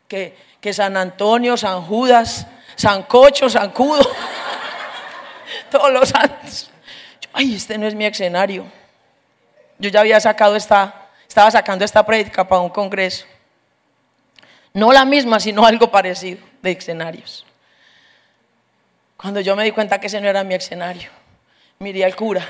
[0.06, 4.08] que, que San Antonio, San Judas, San Cocho, San Cudo,
[5.70, 6.70] todos los santos.
[7.32, 8.64] Ay, este no es mi escenario.
[9.78, 13.26] Yo ya había sacado esta, estaba sacando esta prédica para un congreso.
[14.72, 17.46] No la misma, sino algo parecido de escenarios.
[19.16, 21.10] Cuando yo me di cuenta que ese no era mi escenario,
[21.78, 22.46] miré al cura.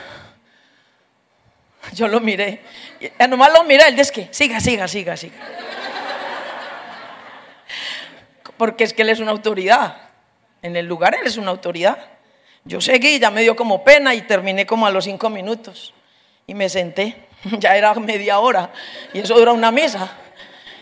[1.93, 2.63] Yo lo miré.
[3.01, 5.37] Y nomás lo miré, él dice que siga, siga, siga, siga.
[8.57, 10.06] Porque es que él es una autoridad.
[10.63, 11.99] En el lugar él es una autoridad.
[12.65, 15.95] Yo seguí, ya me dio como pena y terminé como a los cinco minutos
[16.47, 17.27] y me senté.
[17.61, 18.71] Ya era media hora
[19.13, 20.11] y eso dura una misa.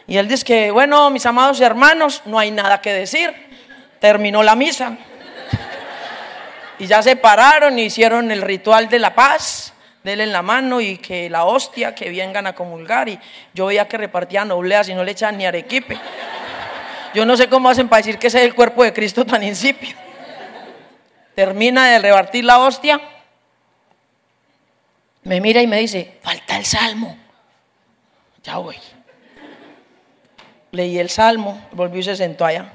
[0.07, 3.35] Y él dice que, bueno, mis amados hermanos, no hay nada que decir.
[4.01, 4.97] Terminó la misa.
[6.77, 10.81] Y ya se pararon y hicieron el ritual de la paz, denle en la mano
[10.81, 13.09] y que la hostia, que vengan a comulgar.
[13.09, 13.19] Y
[13.53, 15.97] yo veía que repartían obleas y no le echaban ni arequipe.
[17.15, 19.43] Yo no sé cómo hacen para decir que ese es el cuerpo de Cristo tan
[19.43, 19.97] incipio.
[21.35, 23.01] Termina de repartir la hostia
[25.25, 27.17] me mira y me dice, falta el salmo.
[28.43, 28.77] Ya voy.
[30.71, 32.71] Leí el salmo, volvió y se sentó allá.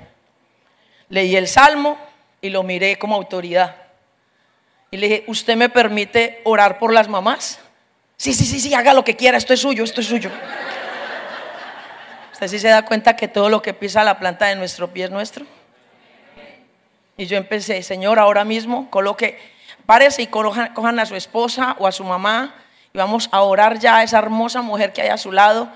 [1.10, 1.98] Leí el salmo
[2.42, 3.76] y lo miré como autoridad.
[4.90, 7.60] Y le dije, ¿usted me permite orar por las mamás?
[8.18, 10.32] Sí, sí, sí, sí, haga lo que quiera, esto es suyo, esto es suyo.
[12.40, 15.04] ¿Usted sí se da cuenta que todo lo que pisa la planta de nuestro pie
[15.04, 15.46] es nuestro?
[17.18, 19.38] Y yo empecé, Señor, ahora mismo coloque
[19.86, 22.56] párese y cojan, a su esposa o a su mamá
[22.94, 25.68] y vamos a orar ya a esa hermosa mujer que hay a su lado.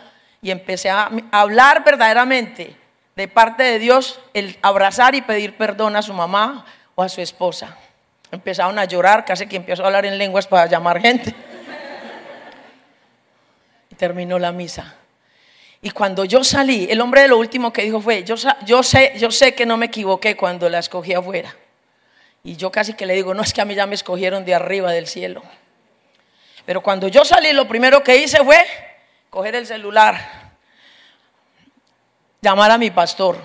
[0.42, 2.78] Y empecé a hablar verdaderamente
[3.18, 6.64] de parte de Dios, el abrazar y pedir perdón a su mamá
[6.96, 7.76] o a su esposa.
[8.32, 11.36] Empezaron a llorar, casi que empezó a hablar en lenguas para llamar gente.
[13.90, 14.96] Y terminó la misa.
[15.86, 19.32] Y cuando yo salí, el hombre de lo último que dijo fue, yo, sé, yo
[19.32, 21.54] sé que no me equivoqué cuando la escogí afuera.
[22.42, 24.56] Y yo casi que le digo, no es que a mí ya me escogieron de
[24.56, 25.44] arriba del cielo.
[26.66, 28.66] Pero cuando yo salí, lo primero que hice fue
[29.30, 30.54] coger el celular,
[32.42, 33.38] llamar a mi pastor.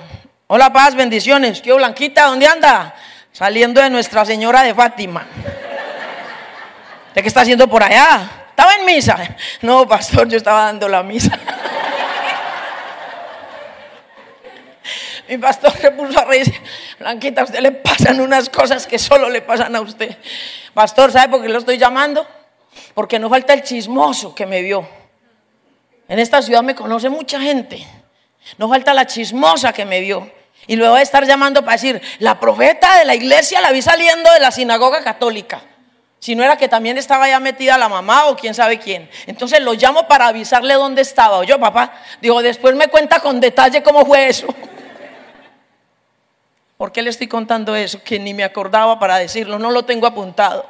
[0.47, 1.61] Hola, paz, bendiciones.
[1.61, 2.27] ¿Qué Blanquita?
[2.27, 2.95] ¿Dónde anda?
[3.33, 5.27] Saliendo de Nuestra Señora de Fátima.
[7.17, 8.31] ¿De qué está haciendo por allá?
[8.51, 9.37] Estaba en misa.
[9.61, 11.37] No, pastor, yo estaba dando la misa.
[15.29, 16.53] Mi pastor se puso a reír.
[16.99, 20.17] Blanquita, a usted le pasan unas cosas que solo le pasan a usted.
[20.73, 22.27] Pastor, ¿sabe por qué lo estoy llamando?
[22.95, 24.89] Porque no falta el chismoso que me vio.
[26.09, 27.87] En esta ciudad me conoce mucha gente.
[28.57, 30.31] No falta la chismosa que me vio.
[30.67, 34.33] Y luego de estar llamando para decir, la profeta de la iglesia la vi saliendo
[34.33, 35.63] de la sinagoga católica.
[36.21, 39.09] Si no era que también estaba ya metida la mamá o quién sabe quién.
[39.27, 41.45] Entonces lo llamo para avisarle dónde estaba.
[41.45, 44.47] Yo, papá, digo, después me cuenta con detalle cómo fue eso.
[46.79, 48.03] ¿Por qué le estoy contando eso?
[48.03, 50.65] Que ni me acordaba para decirlo, no lo tengo apuntado.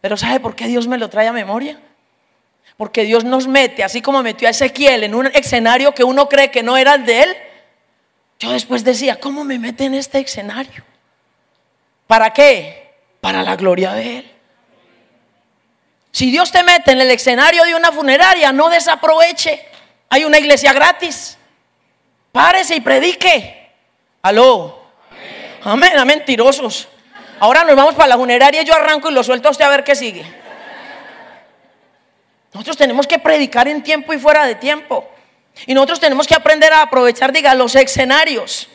[0.00, 1.78] Pero ¿sabe por qué Dios me lo trae a memoria?
[2.78, 6.50] Porque Dios nos mete, así como metió a Ezequiel en un escenario que uno cree
[6.50, 7.36] que no era el de él.
[8.38, 10.84] Yo después decía, ¿cómo me mete en este escenario?
[12.06, 12.94] ¿Para qué?
[13.20, 14.32] Para la gloria de Él.
[16.12, 19.64] Si Dios te mete en el escenario de una funeraria, no desaproveche.
[20.08, 21.36] Hay una iglesia gratis.
[22.32, 23.72] Párese y predique.
[24.22, 24.77] Aló.
[25.68, 26.88] Amén, a mentirosos.
[27.38, 29.68] Ahora nos vamos para la funeraria y yo arranco y lo suelto a usted a
[29.68, 30.24] ver qué sigue.
[32.54, 35.06] Nosotros tenemos que predicar en tiempo y fuera de tiempo.
[35.66, 38.66] Y nosotros tenemos que aprender a aprovechar, diga, los escenarios.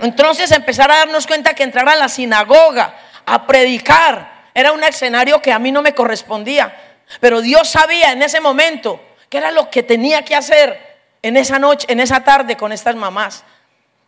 [0.00, 2.94] Entonces empezar a darnos cuenta que entrar a la sinagoga,
[3.26, 6.74] a predicar, era un escenario que a mí no me correspondía.
[7.20, 11.58] Pero Dios sabía en ese momento que era lo que tenía que hacer en esa
[11.58, 13.44] noche, en esa tarde con estas mamás.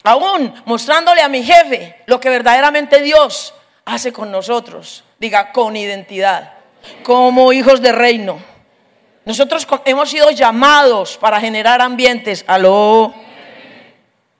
[0.04, 3.54] Aún mostrándole a mi jefe lo que verdaderamente Dios
[3.86, 5.02] hace con nosotros.
[5.18, 6.52] Diga, con identidad,
[7.02, 8.38] como hijos de reino.
[9.24, 13.14] Nosotros hemos sido llamados para generar ambientes, aló,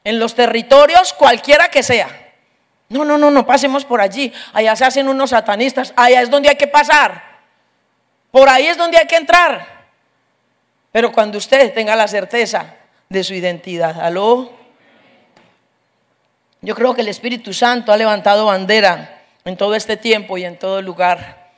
[0.05, 2.33] en los territorios cualquiera que sea.
[2.91, 4.31] No, no, no, no pasemos por allí.
[4.53, 5.95] Allá se hacen unos satanistas.
[5.97, 7.23] Allá es donde hay que pasar.
[8.31, 9.67] Por ahí es donde hay que entrar.
[10.93, 12.75] Pero cuando usted tenga la certeza
[13.09, 14.64] de su identidad, aló.
[16.65, 20.59] Yo creo que el Espíritu Santo ha levantado bandera en todo este tiempo y en
[20.59, 21.53] todo lugar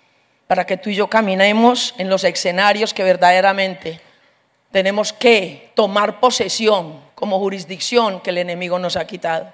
[0.49, 4.01] para que tú y yo caminemos en los escenarios que verdaderamente
[4.73, 9.49] tenemos que tomar posesión como jurisdicción que el enemigo nos ha quitado.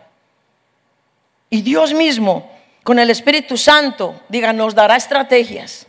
[1.51, 2.51] Y Dios mismo,
[2.83, 5.87] con el Espíritu Santo, diga, nos dará estrategias.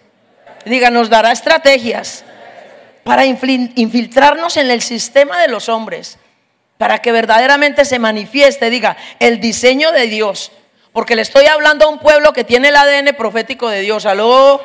[0.66, 2.26] Diga, nos dará estrategias
[3.06, 6.20] para infiltrarnos en el sistema de los hombres,
[6.78, 10.52] para que verdaderamente se manifieste, diga, el diseño de Dios.
[10.92, 14.06] Porque le estoy hablando a un pueblo que tiene el ADN profético de Dios.
[14.06, 14.62] Aló.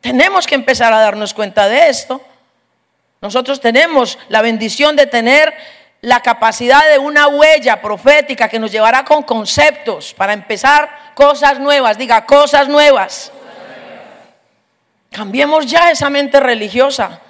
[0.00, 2.20] Tenemos que empezar a darnos cuenta de esto.
[3.20, 5.54] Nosotros tenemos la bendición de tener
[6.02, 11.96] la capacidad de una huella profética que nos llevará con conceptos para empezar cosas nuevas.
[11.96, 13.32] Diga, cosas nuevas.
[15.10, 17.20] Cambiemos ya esa mente religiosa.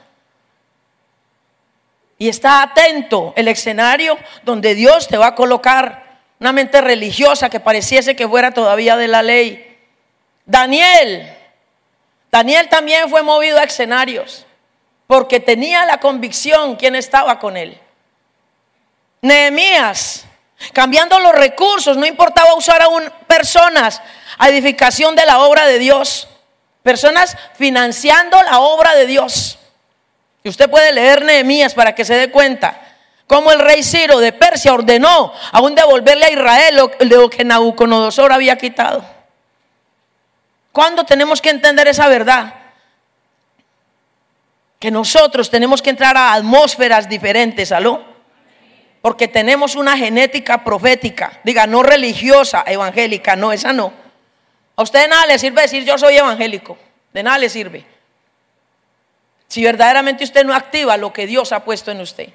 [2.19, 7.61] Y está atento el escenario donde Dios te va a colocar una mente religiosa que
[7.61, 9.79] pareciese que fuera todavía de la ley.
[10.47, 11.35] Daniel
[12.35, 14.45] Daniel también fue movido a escenarios
[15.07, 17.79] porque tenía la convicción quién estaba con él.
[19.23, 20.25] Nehemías,
[20.73, 22.89] cambiando los recursos, no importaba usar a
[23.29, 24.03] personas
[24.37, 26.27] a edificación de la obra de Dios,
[26.83, 29.61] personas financiando la obra de Dios.
[30.47, 32.79] Y usted puede leer Nehemías para que se dé cuenta
[33.27, 38.57] cómo el rey Ciro de Persia ordenó aún devolverle a Israel lo que Nabucodonosor había
[38.59, 39.03] quitado.
[40.71, 42.53] ¿Cuándo tenemos que entender esa verdad?
[44.79, 48.05] Que nosotros tenemos que entrar a atmósferas diferentes, ¿aló?
[49.01, 53.95] Porque tenemos una genética profética, diga, no religiosa, evangélica, no, esa no.
[54.77, 56.77] A usted de nada le sirve decir yo soy evangélico,
[57.15, 57.94] de nada le sirve.
[59.55, 62.31] Si verdaderamente usted no activa lo que Dios ha puesto en usted.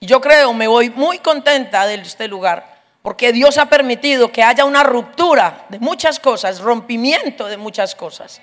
[0.00, 4.64] Yo creo, me voy muy contenta de este lugar porque Dios ha permitido que haya
[4.64, 8.40] una ruptura de muchas cosas, rompimiento de muchas cosas.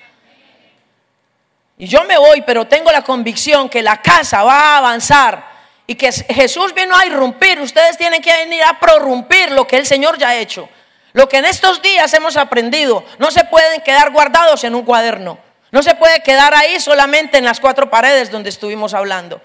[1.80, 5.44] Y yo me voy, pero tengo la convicción que la casa va a avanzar
[5.88, 7.60] y que Jesús vino a irrumpir.
[7.60, 10.70] Ustedes tienen que venir a prorrumpir lo que el Señor ya ha hecho.
[11.14, 15.47] Lo que en estos días hemos aprendido, no se pueden quedar guardados en un cuaderno.
[15.78, 19.40] No se puede quedar ahí solamente en las cuatro paredes donde estuvimos hablando.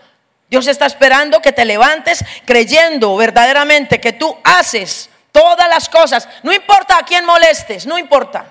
[0.49, 6.27] Dios está esperando que te levantes creyendo verdaderamente que tú haces todas las cosas.
[6.43, 8.47] No importa a quién molestes, no importa.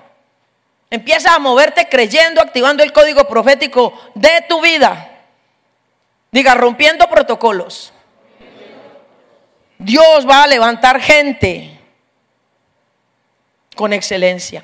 [0.90, 5.18] Empieza a moverte creyendo, activando el código profético de tu vida.
[6.30, 7.92] Diga, rompiendo protocolos.
[9.76, 11.80] Dios va a levantar gente
[13.74, 14.62] con excelencia.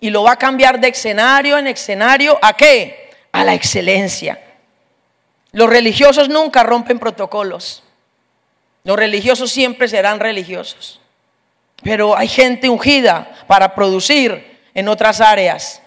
[0.00, 3.10] Y lo va a cambiar de escenario en escenario a qué?
[3.32, 4.40] A la excelencia.
[5.52, 7.82] Los religiosos nunca rompen protocolos.
[8.84, 11.00] Los religiosos siempre serán religiosos.
[11.82, 15.82] Pero hay gente ungida para producir en otras áreas,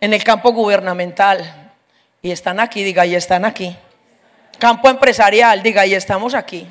[0.00, 1.72] en el campo gubernamental.
[2.22, 3.76] Y están aquí, diga, y están aquí.
[4.58, 6.66] Campo empresarial, diga, y estamos aquí.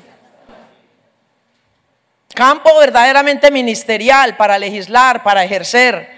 [2.34, 6.15] Campo verdaderamente ministerial para legislar, para ejercer.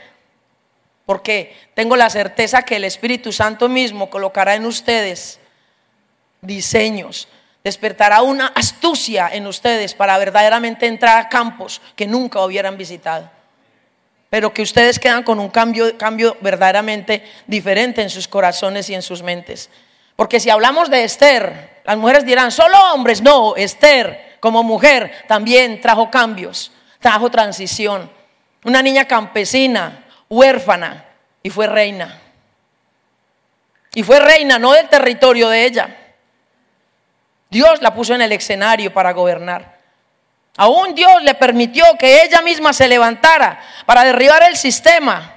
[1.09, 5.41] Porque tengo la certeza que el Espíritu Santo mismo colocará en ustedes
[6.43, 7.29] diseños,
[7.65, 13.31] despertará una astucia en ustedes para verdaderamente entrar a campos que nunca hubieran visitado.
[14.29, 19.01] Pero que ustedes quedan con un cambio, cambio verdaderamente diferente en sus corazones y en
[19.01, 19.71] sus mentes.
[20.15, 23.23] Porque si hablamos de Esther, las mujeres dirán, solo hombres.
[23.23, 28.11] No, Esther como mujer también trajo cambios, trajo transición.
[28.63, 31.05] Una niña campesina, huérfana,
[31.43, 32.21] y fue reina.
[33.95, 35.97] Y fue reina, no del territorio de ella,
[37.51, 39.79] Dios la puso en el escenario para gobernar.
[40.57, 45.35] Aún Dios le permitió que ella misma se levantara para derribar el sistema.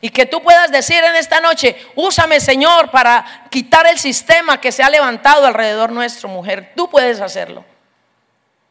[0.00, 4.72] Y que tú puedas decir en esta noche, úsame Señor para quitar el sistema que
[4.72, 6.72] se ha levantado alrededor nuestro, mujer.
[6.76, 7.64] Tú puedes hacerlo.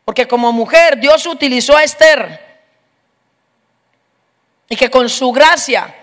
[0.04, 2.45] Porque como mujer Dios utilizó a Esther
[4.70, 5.94] y que con su gracia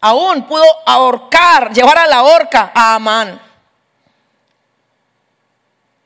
[0.00, 3.40] aún pudo ahorcar, llevar a la horca a Amán.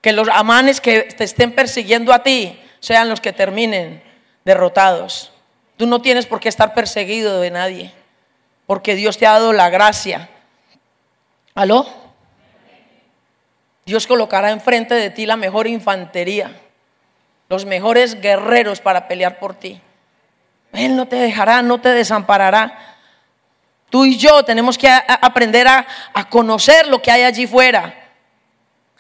[0.01, 4.03] Que los amanes que te estén persiguiendo a ti sean los que terminen
[4.45, 5.32] derrotados.
[5.76, 7.93] Tú no tienes por qué estar perseguido de nadie,
[8.66, 10.28] porque Dios te ha dado la gracia.
[11.55, 11.87] ¿Aló?
[13.87, 16.51] Dios colocará enfrente de ti la mejor infantería,
[17.49, 19.80] los mejores guerreros para pelear por ti.
[20.75, 22.97] Él no te dejará, no te desamparará.
[23.91, 27.95] Tú y yo tenemos que aprender a, a conocer lo que hay allí fuera.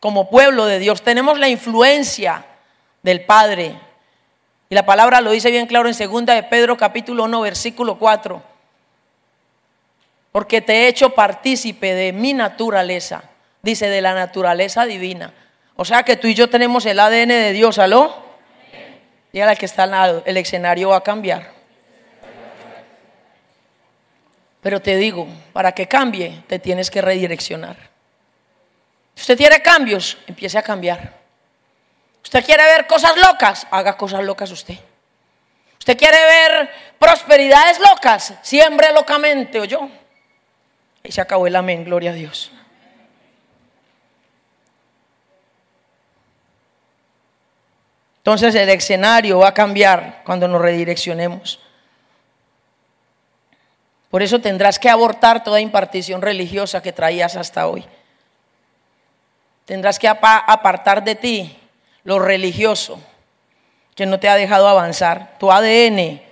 [0.00, 2.44] Como pueblo de Dios tenemos la influencia
[3.02, 3.74] del Padre.
[4.68, 8.42] Y la palabra lo dice bien claro en segunda de Pedro capítulo 1 versículo 4.
[10.32, 13.22] Porque te he hecho partícipe de mi naturaleza,
[13.62, 15.32] dice de la naturaleza divina.
[15.76, 18.14] O sea que tú y yo tenemos el ADN de Dios, ¿aló?
[19.32, 21.53] Y ahora que está al lado, el escenario va a cambiar.
[24.64, 27.76] Pero te digo, para que cambie, te tienes que redireccionar.
[29.14, 31.12] Si usted quiere cambios, empiece a cambiar.
[32.22, 34.78] Usted quiere ver cosas locas, haga cosas locas usted.
[35.78, 39.90] Usted quiere ver prosperidades locas, siembre locamente o yo.
[41.02, 42.50] Y se acabó el amén, gloria a Dios.
[48.16, 51.60] Entonces el escenario va a cambiar cuando nos redireccionemos.
[54.14, 57.84] Por eso tendrás que abortar toda impartición religiosa que traías hasta hoy.
[59.64, 61.58] Tendrás que apartar de ti
[62.04, 63.00] lo religioso
[63.96, 65.36] que no te ha dejado avanzar.
[65.40, 66.22] Tu ADN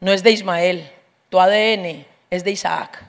[0.00, 0.90] no es de Ismael,
[1.28, 3.00] tu ADN es de Isaac.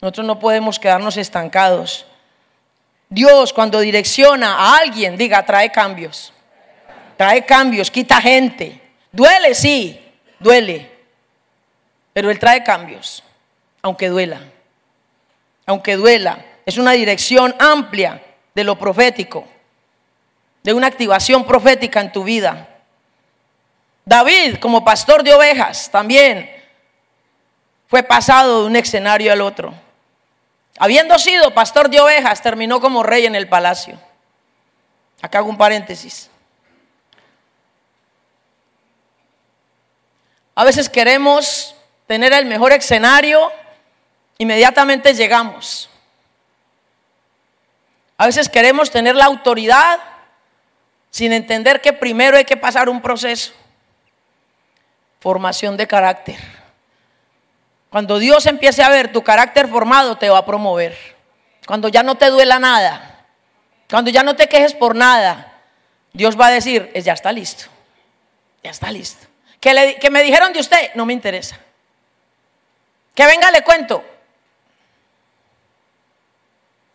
[0.00, 2.04] Nosotros no podemos quedarnos estancados.
[3.10, 6.32] Dios cuando direcciona a alguien, diga, trae cambios.
[7.16, 8.80] Trae cambios, quita gente.
[9.12, 10.04] Duele, sí,
[10.40, 10.91] duele.
[12.12, 13.22] Pero Él trae cambios,
[13.80, 14.40] aunque duela.
[15.66, 16.44] Aunque duela.
[16.66, 18.22] Es una dirección amplia
[18.54, 19.46] de lo profético,
[20.62, 22.68] de una activación profética en tu vida.
[24.04, 26.50] David, como pastor de ovejas, también
[27.88, 29.74] fue pasado de un escenario al otro.
[30.78, 33.98] Habiendo sido pastor de ovejas, terminó como rey en el palacio.
[35.20, 36.28] Acá hago un paréntesis.
[40.54, 41.74] A veces queremos
[42.06, 43.52] tener el mejor escenario,
[44.38, 45.88] inmediatamente llegamos.
[48.16, 50.00] A veces queremos tener la autoridad
[51.10, 53.52] sin entender que primero hay que pasar un proceso.
[55.20, 56.38] Formación de carácter.
[57.90, 60.96] Cuando Dios empiece a ver tu carácter formado, te va a promover.
[61.66, 63.26] Cuando ya no te duela nada,
[63.90, 65.60] cuando ya no te quejes por nada,
[66.12, 67.66] Dios va a decir, ya está listo,
[68.62, 69.26] ya está listo.
[69.60, 71.58] Que, que me dijeron de usted, no me interesa.
[73.14, 74.04] Que venga, le cuento.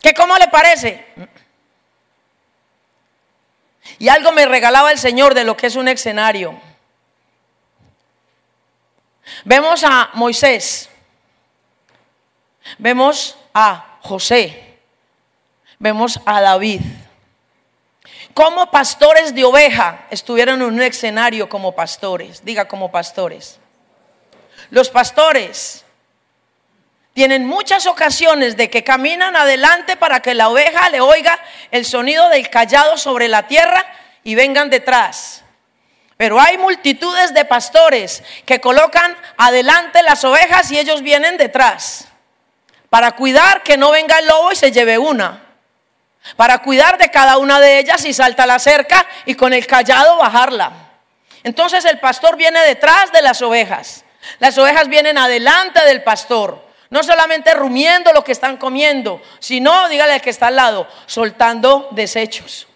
[0.00, 1.06] ¿Que cómo le parece?
[3.98, 6.60] Y algo me regalaba el Señor de lo que es un escenario.
[9.44, 10.88] Vemos a Moisés,
[12.78, 14.78] vemos a José,
[15.78, 16.80] vemos a David.
[18.32, 23.58] Como pastores de oveja estuvieron en un escenario como pastores, diga como pastores.
[24.70, 25.84] Los pastores
[27.18, 31.36] tienen muchas ocasiones de que caminan adelante para que la oveja le oiga
[31.72, 33.84] el sonido del callado sobre la tierra
[34.22, 35.42] y vengan detrás.
[36.16, 42.06] Pero hay multitudes de pastores que colocan adelante las ovejas y ellos vienen detrás
[42.88, 45.42] para cuidar que no venga el lobo y se lleve una.
[46.36, 50.18] Para cuidar de cada una de ellas y salta la cerca y con el callado
[50.18, 50.70] bajarla.
[51.42, 54.04] Entonces el pastor viene detrás de las ovejas.
[54.38, 56.67] Las ovejas vienen adelante del pastor.
[56.90, 61.88] No solamente rumiendo lo que están comiendo, sino, dígale al que está al lado, soltando
[61.90, 62.66] desechos.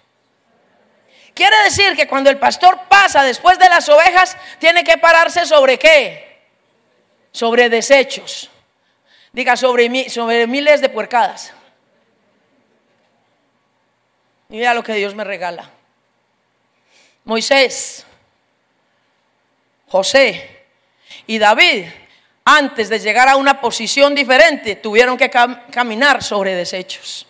[1.34, 5.78] Quiere decir que cuando el pastor pasa después de las ovejas, tiene que pararse sobre
[5.78, 6.42] qué?
[7.32, 8.50] Sobre desechos.
[9.32, 11.54] Diga, sobre, sobre miles de puercadas.
[14.50, 15.70] Y mira lo que Dios me regala.
[17.24, 18.04] Moisés,
[19.88, 20.66] José
[21.26, 21.86] y David
[22.45, 27.26] antes de llegar a una posición diferente, tuvieron que caminar sobre desechos.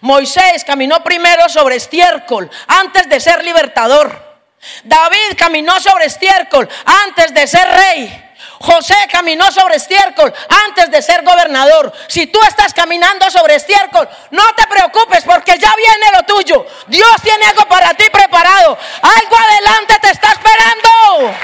[0.00, 4.34] Moisés caminó primero sobre estiércol antes de ser libertador.
[4.82, 8.20] David caminó sobre estiércol antes de ser rey.
[8.60, 10.32] José caminó sobre estiércol
[10.66, 11.92] antes de ser gobernador.
[12.08, 16.66] Si tú estás caminando sobre estiércol, no te preocupes porque ya viene lo tuyo.
[16.86, 18.78] Dios tiene algo para ti preparado.
[19.02, 21.34] Algo adelante te está esperando.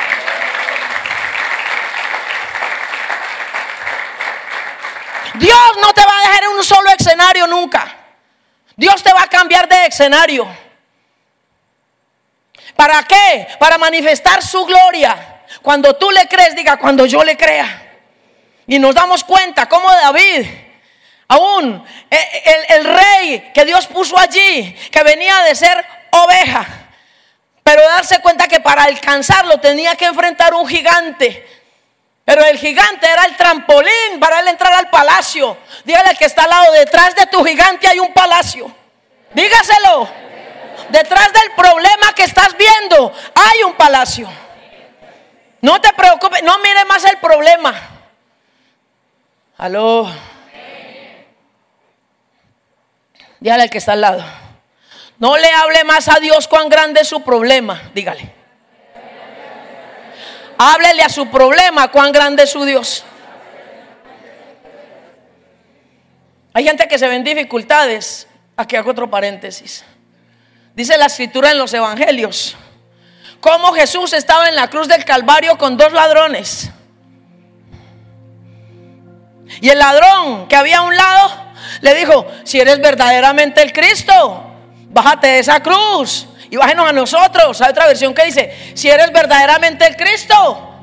[5.35, 7.97] Dios no te va a dejar en un solo escenario nunca.
[8.77, 10.49] Dios te va a cambiar de escenario.
[12.75, 13.47] ¿Para qué?
[13.59, 15.43] Para manifestar su gloria.
[15.63, 17.89] Cuando tú le crees, diga, cuando yo le crea.
[18.67, 20.47] Y nos damos cuenta cómo David,
[21.29, 26.67] aún el, el, rey que Dios puso allí, que venía de ser oveja,
[27.63, 31.60] pero darse cuenta que para alcanzarlo tenía que enfrentar un gigante.
[32.31, 35.57] Pero el gigante era el trampolín para él entrar al palacio.
[35.85, 38.73] Dígale que está al lado, detrás de tu gigante hay un palacio.
[39.35, 40.09] Dígaselo.
[40.91, 44.31] Detrás del problema que estás viendo hay un palacio.
[45.61, 47.75] No te preocupes, no mire más el problema.
[49.59, 50.09] Aló.
[53.41, 54.25] Dígale al que está al lado.
[55.19, 57.91] No le hable más a Dios cuán grande es su problema.
[57.93, 58.40] Dígale.
[60.63, 63.03] Háblele a su problema cuán grande es su Dios.
[66.53, 68.27] Hay gente que se ve en dificultades.
[68.59, 69.83] Aquí hago otro paréntesis.
[70.75, 72.57] Dice la escritura en los evangelios.
[73.41, 76.71] Cómo Jesús estaba en la cruz del Calvario con dos ladrones.
[79.63, 84.45] Y el ladrón que había a un lado le dijo, si eres verdaderamente el Cristo,
[84.91, 87.61] bájate de esa cruz y bájenos a nosotros.
[87.63, 90.75] Hay otra versión que dice, si eres verdaderamente el Cristo,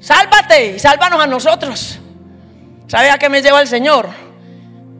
[0.00, 1.98] sálvate y sálvanos a nosotros.
[2.86, 4.08] ¿Sabe a qué me lleva el Señor?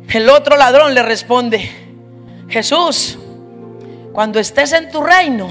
[0.09, 1.70] El otro ladrón le responde,
[2.48, 3.18] Jesús,
[4.12, 5.48] cuando estés en tu reino,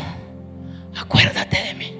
[0.95, 1.97] acuérdate de mí.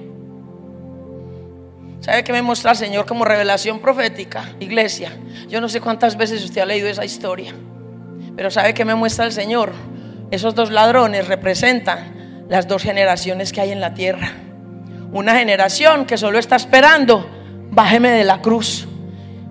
[2.00, 4.50] ¿Sabe qué me muestra el Señor como revelación profética?
[4.60, 5.12] Iglesia,
[5.48, 7.52] yo no sé cuántas veces usted ha leído esa historia,
[8.36, 9.72] pero ¿sabe qué me muestra el Señor?
[10.30, 12.23] Esos dos ladrones representan
[12.54, 14.30] las dos generaciones que hay en la tierra.
[15.10, 17.28] Una generación que solo está esperando,
[17.72, 18.86] bájeme de la cruz,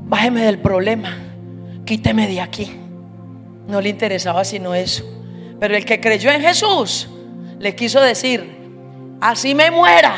[0.06, 1.18] bájeme del problema,
[1.84, 2.80] quíteme de aquí.
[3.68, 5.04] No le interesaba sino eso.
[5.60, 7.10] Pero el que creyó en Jesús
[7.60, 8.50] le quiso decir,
[9.20, 10.16] así me muera,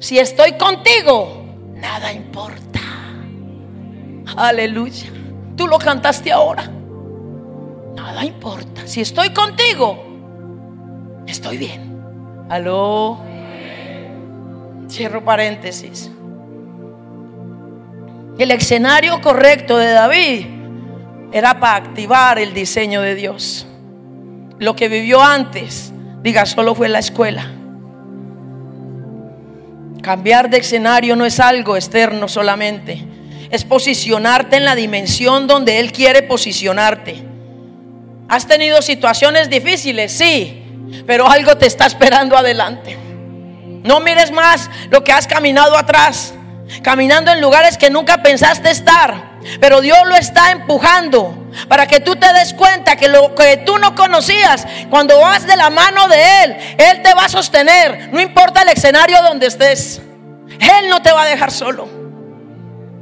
[0.00, 1.44] si estoy contigo,
[1.76, 2.80] nada importa.
[4.36, 5.06] Aleluya.
[5.54, 6.68] Tú lo cantaste ahora.
[7.94, 8.88] Nada importa.
[8.88, 10.04] Si estoy contigo,
[11.28, 11.91] estoy bien.
[12.48, 13.20] Aló.
[14.88, 16.10] Cierro paréntesis.
[18.38, 20.46] El escenario correcto de David
[21.32, 23.66] era para activar el diseño de Dios.
[24.58, 27.50] Lo que vivió antes, diga, solo fue la escuela.
[30.02, 33.04] Cambiar de escenario no es algo externo solamente.
[33.50, 37.22] Es posicionarte en la dimensión donde Él quiere posicionarte.
[38.28, 40.12] ¿Has tenido situaciones difíciles?
[40.12, 40.61] Sí,
[41.06, 42.98] pero algo te está esperando adelante.
[43.82, 46.34] No mires más lo que has caminado atrás,
[46.82, 49.32] caminando en lugares que nunca pensaste estar.
[49.60, 53.78] Pero Dios lo está empujando para que tú te des cuenta que lo que tú
[53.78, 58.10] no conocías, cuando vas de la mano de Él, Él te va a sostener.
[58.12, 60.00] No importa el escenario donde estés.
[60.48, 61.88] Él no te va a dejar solo.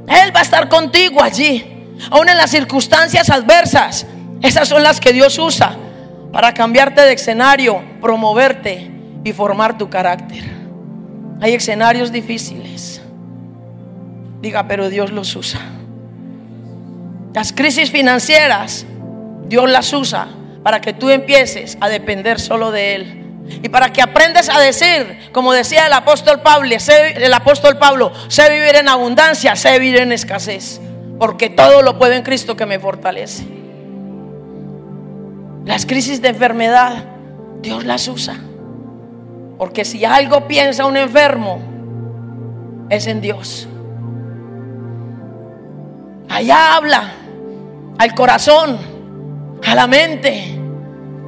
[0.08, 4.06] Él va a estar contigo allí, aún en las circunstancias adversas.
[4.40, 5.76] Esas son las que Dios usa
[6.32, 8.90] para cambiarte de escenario, promoverte
[9.24, 10.44] y formar tu carácter.
[11.40, 13.00] Hay escenarios difíciles.
[14.40, 15.60] Diga, pero Dios los usa.
[17.34, 18.86] Las crisis financieras,
[19.46, 20.28] Dios las usa
[20.62, 23.16] para que tú empieces a depender solo de Él.
[23.62, 26.68] Y para que aprendas a decir, como decía el apóstol Pablo,
[27.16, 30.80] el apóstol Pablo, sé vivir en abundancia, sé vivir en escasez,
[31.18, 33.59] porque todo lo puedo en Cristo que me fortalece.
[35.70, 37.04] Las crisis de enfermedad,
[37.62, 38.36] Dios las usa.
[39.56, 41.62] Porque si algo piensa un enfermo,
[42.88, 43.68] es en Dios.
[46.28, 47.12] Allá habla
[47.98, 48.78] al corazón,
[49.64, 50.58] a la mente,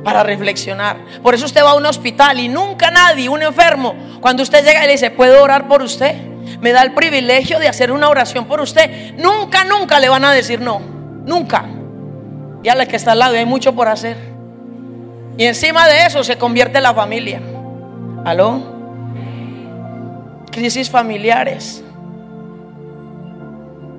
[0.03, 0.97] para reflexionar.
[1.23, 4.83] Por eso usted va a un hospital y nunca nadie, un enfermo, cuando usted llega
[4.83, 6.17] y le dice, ¿puedo orar por usted?
[6.61, 9.15] Me da el privilegio de hacer una oración por usted.
[9.15, 10.81] Nunca, nunca le van a decir no.
[11.25, 11.65] Nunca.
[12.65, 14.32] Y a la que está al lado hay mucho por hacer.
[15.37, 17.41] Y encima de eso se convierte la familia.
[18.25, 18.61] ¿Aló?
[20.51, 21.83] Crisis familiares.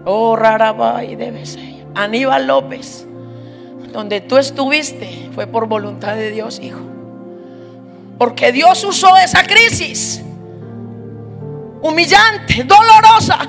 [0.05, 1.85] Oh, rara y debe ser.
[1.95, 3.05] Aníbal López,
[3.91, 6.81] donde tú estuviste, fue por voluntad de Dios, hijo.
[8.17, 10.23] Porque Dios usó esa crisis
[11.81, 13.39] humillante, dolorosa,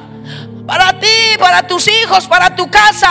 [0.66, 3.10] para ti, para tus hijos, para tu casa.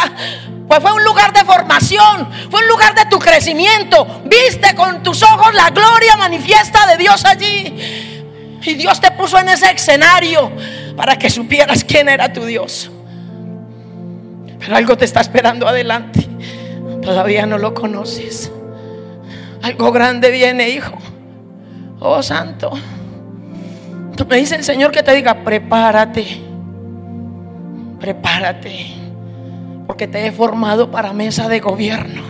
[0.68, 4.22] Pues fue un lugar de formación, fue un lugar de tu crecimiento.
[4.26, 8.59] Viste con tus ojos la gloria manifiesta de Dios allí.
[8.61, 10.51] Y Dios te puso en ese escenario
[10.95, 12.89] para que supieras quién era tu Dios.
[14.59, 16.28] Pero algo te está esperando adelante.
[17.01, 18.49] Todavía no lo conoces.
[19.61, 20.97] Algo grande viene, hijo.
[21.99, 22.72] Oh, santo.
[24.28, 26.41] Me dice el Señor que te diga, prepárate.
[27.99, 29.03] Prepárate.
[29.88, 32.22] Porque te he formado para mesa de gobierno.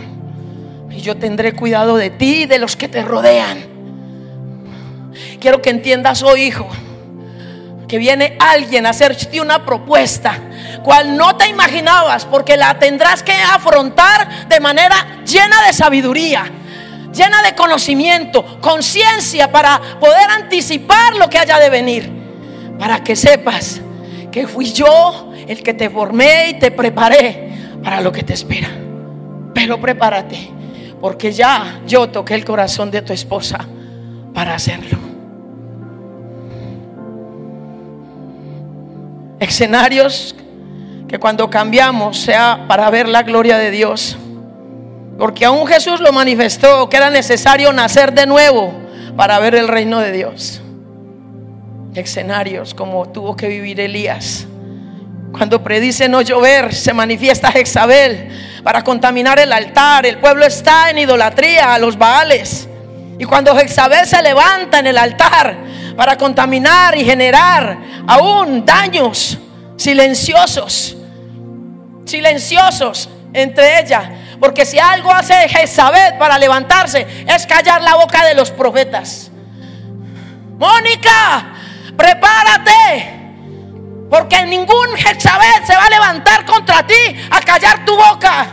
[0.90, 3.58] Y yo tendré cuidado de ti y de los que te rodean.
[5.40, 6.68] Quiero que entiendas hoy, hijo,
[7.88, 10.38] que viene alguien a hacerte una propuesta
[10.82, 16.44] cual no te imaginabas, porque la tendrás que afrontar de manera llena de sabiduría,
[17.12, 22.12] llena de conocimiento, conciencia para poder anticipar lo que haya de venir,
[22.78, 23.80] para que sepas
[24.34, 27.50] que fui yo el que te formé y te preparé
[27.84, 28.66] para lo que te espera.
[29.54, 30.50] Pero prepárate,
[31.00, 33.64] porque ya yo toqué el corazón de tu esposa
[34.34, 34.98] para hacerlo.
[39.38, 40.34] Escenarios
[41.06, 44.16] que cuando cambiamos sea para ver la gloria de Dios.
[45.16, 48.74] Porque aún Jesús lo manifestó que era necesario nacer de nuevo
[49.16, 50.60] para ver el reino de Dios.
[51.94, 54.46] Escenarios como tuvo que vivir Elías.
[55.32, 58.28] Cuando predice no llover, se manifiesta Jezabel
[58.62, 60.06] para contaminar el altar.
[60.06, 62.68] El pueblo está en idolatría a los Baales.
[63.18, 65.56] Y cuando Jezabel se levanta en el altar
[65.96, 69.38] para contaminar y generar aún daños
[69.76, 70.96] silenciosos,
[72.04, 74.04] silenciosos entre ellas.
[74.40, 79.30] Porque si algo hace Jezabel para levantarse es callar la boca de los profetas.
[80.58, 81.53] Mónica,
[81.96, 83.20] prepárate.
[84.10, 86.94] Porque ningún Jezabel se va a levantar contra ti
[87.30, 88.46] a callar tu boca.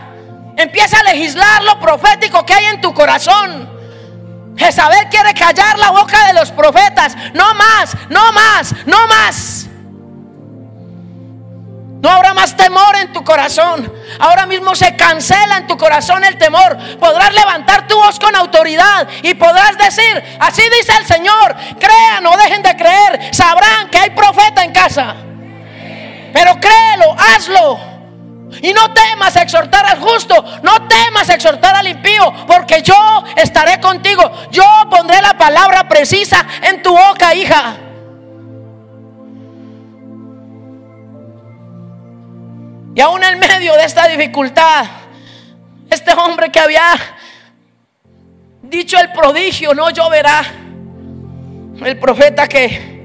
[0.58, 3.70] Empieza a legislar lo profético que hay en tu corazón.
[4.58, 7.16] Jezabel quiere callar la boca de los profetas.
[7.34, 9.68] No más, no más, no más.
[12.02, 13.92] No habrá más temor en tu corazón.
[14.20, 16.76] Ahora mismo se cancela en tu corazón el temor.
[17.00, 22.36] Podrás levantar tu voz con autoridad y podrás decir, así dice el Señor, crean o
[22.38, 25.16] dejen de creer, sabrán que hay profeta en casa.
[26.34, 27.80] Pero créelo, hazlo.
[28.64, 34.24] Y no temas exhortar al justo, no temas exhortar al impío, porque yo estaré contigo.
[34.50, 37.91] Yo pondré la palabra precisa en tu boca, hija.
[42.94, 44.86] Y aún en medio de esta dificultad,
[45.90, 46.94] este hombre que había
[48.64, 50.44] dicho el prodigio, no lloverá,
[51.86, 53.02] el profeta que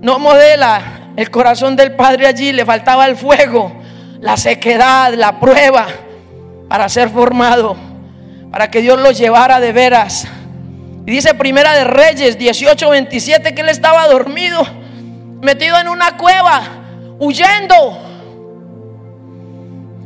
[0.00, 3.72] no modela el corazón del Padre allí, le faltaba el fuego,
[4.20, 5.86] la sequedad, la prueba
[6.68, 7.76] para ser formado,
[8.50, 10.26] para que Dios lo llevara de veras.
[11.06, 14.66] Y dice Primera de Reyes 18, 27 que él estaba dormido,
[15.40, 16.62] metido en una cueva,
[17.18, 18.07] huyendo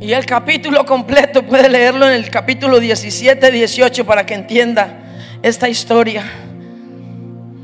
[0.03, 4.97] y el capítulo completo puede leerlo en el capítulo 17, 18 para que entienda
[5.41, 6.29] esta historia.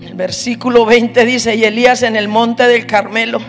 [0.02, 3.42] El versículo 20 dice, y Elías en el monte del Carmelo,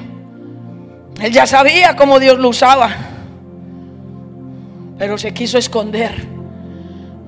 [1.23, 2.91] él ya sabía cómo Dios lo usaba,
[4.99, 6.27] pero se quiso esconder,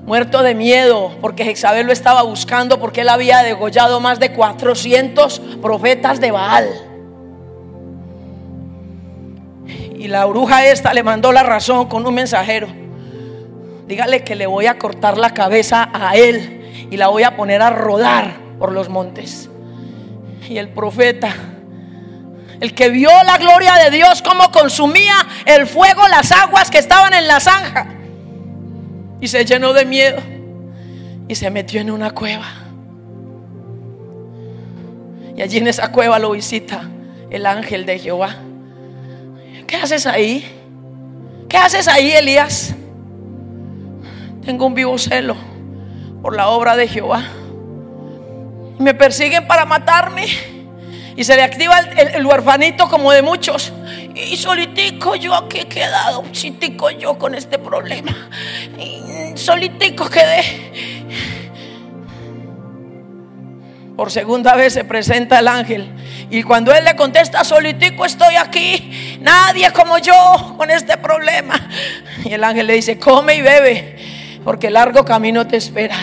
[0.04, 5.40] muerto de miedo, porque Jezabel lo estaba buscando, porque él había degollado más de 400
[5.62, 6.91] profetas de Baal.
[10.02, 12.66] Y la bruja esta le mandó la razón con un mensajero.
[13.86, 17.62] Dígale que le voy a cortar la cabeza a él y la voy a poner
[17.62, 19.48] a rodar por los montes.
[20.48, 21.32] Y el profeta,
[22.60, 25.14] el que vio la gloria de Dios, como consumía
[25.46, 27.86] el fuego las aguas que estaban en la zanja.
[29.20, 30.20] Y se llenó de miedo
[31.28, 32.46] y se metió en una cueva.
[35.36, 36.90] Y allí en esa cueva lo visita
[37.30, 38.34] el ángel de Jehová.
[39.72, 40.44] ¿Qué haces ahí?
[41.48, 42.74] ¿Qué haces ahí, Elías?
[44.44, 45.34] Tengo un vivo celo
[46.20, 47.24] por la obra de Jehová.
[48.78, 50.26] Me persiguen para matarme.
[51.16, 53.72] Y se le activa el, huerfanito como de muchos.
[54.14, 58.14] Y solitico yo aquí he quedado, solitico yo con este problema.
[58.78, 60.42] Y solitico quedé.
[63.96, 65.90] Por segunda vez se presenta el ángel.
[66.32, 71.68] Y cuando él le contesta, solitico estoy aquí, nadie como yo con este problema.
[72.24, 73.98] Y el ángel le dice, come y bebe,
[74.42, 75.94] porque largo camino te espera.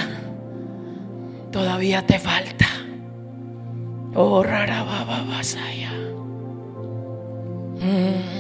[1.52, 2.68] Todavía te falta.
[4.14, 4.86] Oh, rara
[7.82, 8.40] Mm.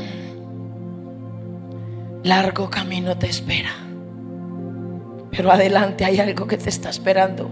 [2.23, 3.73] Largo camino te espera.
[5.31, 7.49] Pero adelante hay algo que te está esperando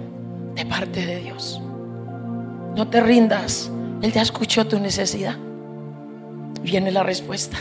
[0.53, 1.59] de parte de Dios.
[2.75, 3.71] No te rindas.
[4.01, 5.35] Él ya escuchó tu necesidad.
[6.61, 7.57] Viene la respuesta.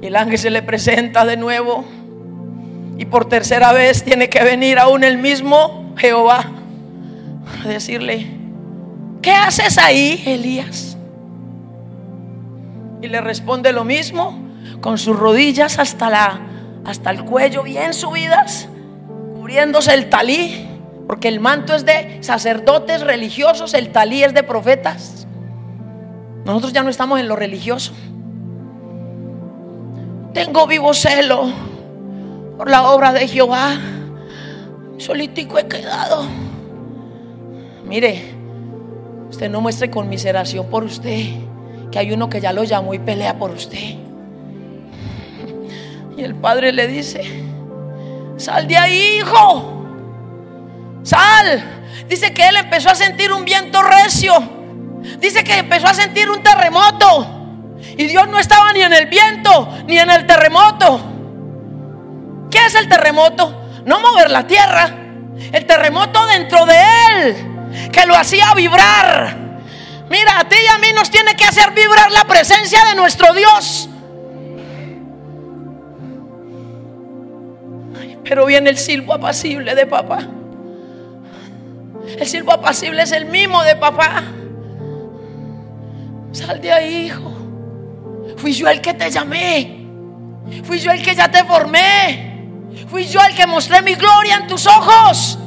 [0.00, 1.84] Y el ángel se le presenta de nuevo.
[2.98, 6.44] Y por tercera vez tiene que venir aún el mismo Jehová
[7.64, 8.26] a decirle,
[9.22, 10.96] ¿qué haces ahí, Elías?
[13.00, 14.36] Y le responde lo mismo,
[14.80, 16.40] con sus rodillas hasta, la,
[16.84, 18.68] hasta el cuello bien subidas,
[19.48, 20.68] cubriéndose el talí,
[21.06, 25.26] porque el manto es de sacerdotes religiosos, el talí es de profetas.
[26.44, 27.94] Nosotros ya no estamos en lo religioso.
[30.34, 31.50] Tengo vivo celo
[32.58, 33.78] por la obra de Jehová.
[34.98, 36.26] Solitico he quedado.
[37.86, 38.20] Mire,
[39.30, 41.24] usted no muestre conmiseración por usted,
[41.90, 43.96] que hay uno que ya lo llamó y pelea por usted.
[46.18, 47.47] Y el padre le dice,
[48.38, 49.84] sal de ahí, hijo.
[51.02, 51.62] Sal.
[52.08, 54.34] Dice que él empezó a sentir un viento recio.
[55.18, 57.34] Dice que empezó a sentir un terremoto.
[57.96, 61.00] Y Dios no estaba ni en el viento ni en el terremoto.
[62.50, 63.62] ¿Qué es el terremoto?
[63.84, 64.90] No mover la tierra.
[65.52, 66.80] El terremoto dentro de
[67.10, 69.36] él que lo hacía vibrar.
[70.08, 73.32] Mira, a ti y a mí nos tiene que hacer vibrar la presencia de nuestro
[73.34, 73.88] Dios.
[78.28, 80.18] Pero viene el silbo apacible de papá.
[82.18, 84.22] El silbo apacible es el mismo de papá.
[86.32, 87.32] Sal de ahí, hijo.
[88.36, 89.86] Fui yo el que te llamé.
[90.62, 92.44] Fui yo el que ya te formé.
[92.88, 95.38] Fui yo el que mostré mi gloria en tus ojos.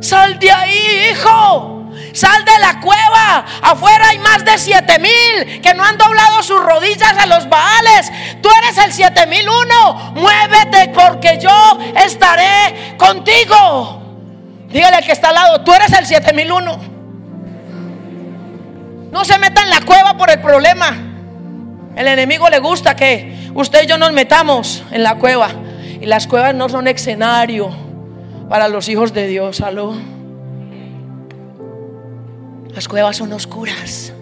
[0.00, 1.79] Sal de ahí, hijo.
[2.12, 3.44] Sal de la cueva.
[3.62, 8.10] Afuera hay más de siete mil que no han doblado sus rodillas a los baales.
[8.42, 10.12] Tú eres el siete mil uno.
[10.14, 14.02] Muévete porque yo estaré contigo.
[14.68, 16.78] Dígale al que está al lado, tú eres el siete mil uno.
[19.10, 20.96] No se meta en la cueva por el problema.
[21.96, 25.50] El enemigo le gusta que usted y yo nos metamos en la cueva.
[26.00, 27.70] Y las cuevas no son escenario
[28.48, 29.60] para los hijos de Dios.
[29.60, 29.94] Aló.
[32.74, 34.12] Las cuevas son oscuras.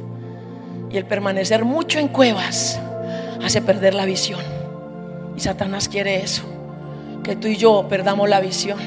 [0.91, 2.81] Y el permanecer mucho en cuevas
[3.45, 4.41] hace perder la visión.
[5.37, 6.43] Y Satanás quiere eso.
[7.23, 8.79] Que tú y yo perdamos la visión.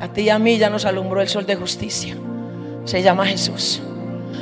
[0.00, 2.16] A ti y a mí ya nos alumbró el sol de justicia.
[2.84, 3.80] Se llama Jesús.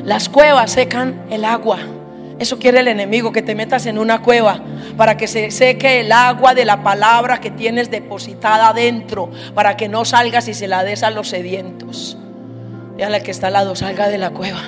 [0.04, 1.78] Las cuevas secan el agua.
[2.38, 4.60] Eso quiere el enemigo, que te metas en una cueva
[4.96, 9.88] para que se seque el agua de la palabra que tienes depositada adentro, para que
[9.88, 12.16] no salgas y se la des a los sedientos.
[12.96, 14.60] Dígale al que está al lado, salga de la cueva.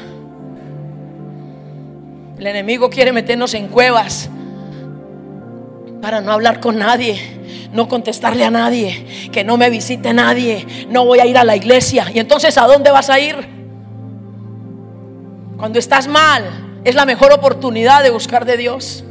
[2.39, 4.29] El enemigo quiere meternos en cuevas
[6.03, 7.19] para no hablar con nadie,
[7.73, 11.57] no contestarle a nadie, que no me visite nadie, no voy a ir a la
[11.57, 12.11] iglesia.
[12.13, 13.37] Y entonces, ¿a dónde vas a ir?
[15.57, 16.45] Cuando estás mal,
[16.85, 19.05] es la mejor oportunidad de buscar de Dios.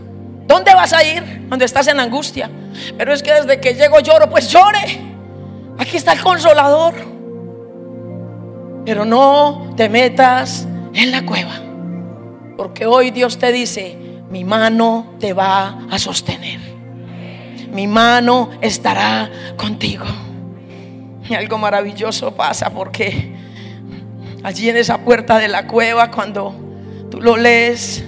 [0.45, 1.45] ¿Dónde vas a ir?
[1.47, 2.49] Cuando estás en angustia.
[2.97, 4.99] Pero es que desde que llego lloro, pues llore.
[5.79, 7.12] Aquí está el consolador.
[8.85, 11.53] Pero no te metas en la cueva.
[12.57, 13.97] Porque hoy Dios te dice,
[14.29, 16.59] mi mano te va a sostener.
[17.71, 20.05] Mi mano estará contigo.
[21.27, 23.33] Y algo maravilloso pasa porque
[24.43, 26.53] allí en esa puerta de la cueva, cuando
[27.09, 28.03] tú lo lees,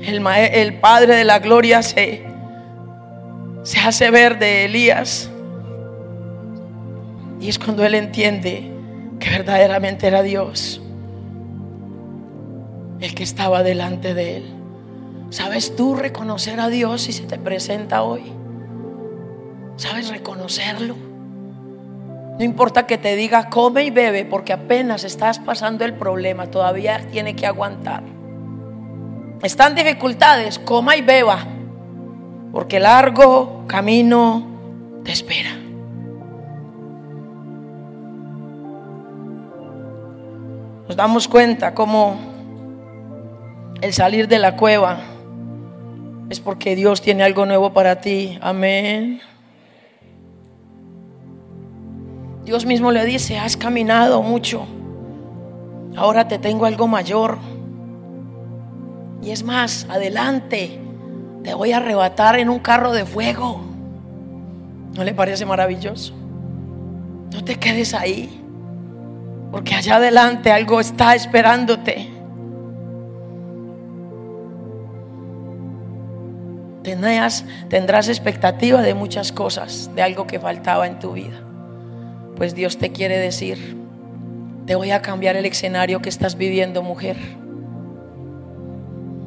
[0.00, 2.24] el, Padre de la Gloria se,
[3.62, 5.30] se hace ver de Elías.
[7.40, 8.73] Y es cuando él entiende
[9.24, 10.82] que verdaderamente era Dios
[13.00, 14.44] el que estaba delante de él.
[15.30, 18.24] ¿Sabes tú reconocer a Dios si se te presenta hoy?
[19.76, 20.94] ¿Sabes reconocerlo?
[22.38, 27.00] No importa que te diga come y bebe porque apenas estás pasando el problema, todavía
[27.10, 28.02] tiene que aguantar.
[29.42, 31.46] Están dificultades, coma y beba
[32.52, 34.46] porque largo camino
[35.02, 35.63] te espera.
[40.94, 42.14] Nos damos cuenta cómo
[43.80, 44.98] el salir de la cueva
[46.30, 48.38] es porque Dios tiene algo nuevo para ti.
[48.40, 49.20] Amén.
[52.44, 54.68] Dios mismo le dice, has caminado mucho,
[55.96, 57.38] ahora te tengo algo mayor.
[59.20, 60.78] Y es más, adelante,
[61.42, 63.62] te voy a arrebatar en un carro de fuego.
[64.94, 66.14] ¿No le parece maravilloso?
[67.32, 68.43] No te quedes ahí.
[69.54, 72.08] Porque allá adelante algo está esperándote.
[76.82, 81.40] Tendrás, tendrás expectativa de muchas cosas, de algo que faltaba en tu vida.
[82.34, 83.76] Pues Dios te quiere decir,
[84.66, 87.16] te voy a cambiar el escenario que estás viviendo, mujer.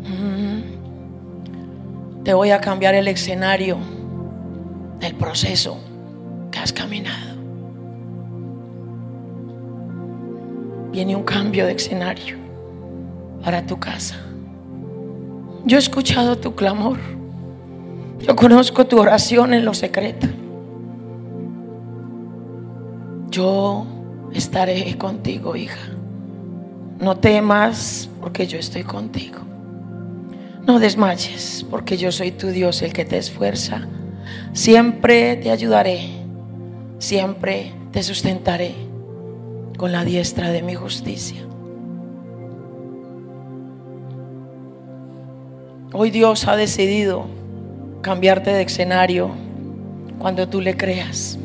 [0.03, 0.63] Mm.
[2.25, 3.77] Te voy a cambiar el escenario
[4.99, 5.79] del proceso
[6.51, 7.36] que has caminado.
[10.97, 12.37] Viene un cambio de escenario
[13.43, 14.15] para tu casa.
[15.63, 16.97] Yo he escuchado tu clamor.
[18.19, 20.25] Yo conozco tu oración en lo secreto.
[23.29, 23.85] Yo
[24.33, 25.91] estaré contigo, hija.
[26.99, 29.37] No temas porque yo estoy contigo.
[30.65, 33.87] No desmayes porque yo soy tu Dios, el que te esfuerza.
[34.53, 36.09] Siempre te ayudaré.
[36.97, 38.86] Siempre te sustentaré
[39.77, 41.41] con la diestra de mi justicia.
[45.93, 47.25] Hoy Dios ha decidido
[48.01, 49.31] cambiarte de escenario
[50.19, 51.39] cuando tú le creas.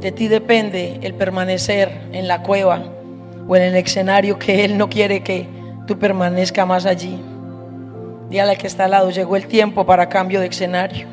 [0.00, 2.82] De ti depende el permanecer en la cueva
[3.46, 5.46] o en el escenario que Él no quiere que
[5.86, 7.18] tú permanezca más allí.
[8.28, 11.06] Dígale que está al lado, llegó el tiempo para cambio de escenario.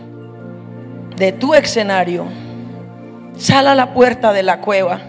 [1.16, 2.26] De tu escenario,
[3.38, 5.02] sal a la puerta de la cueva,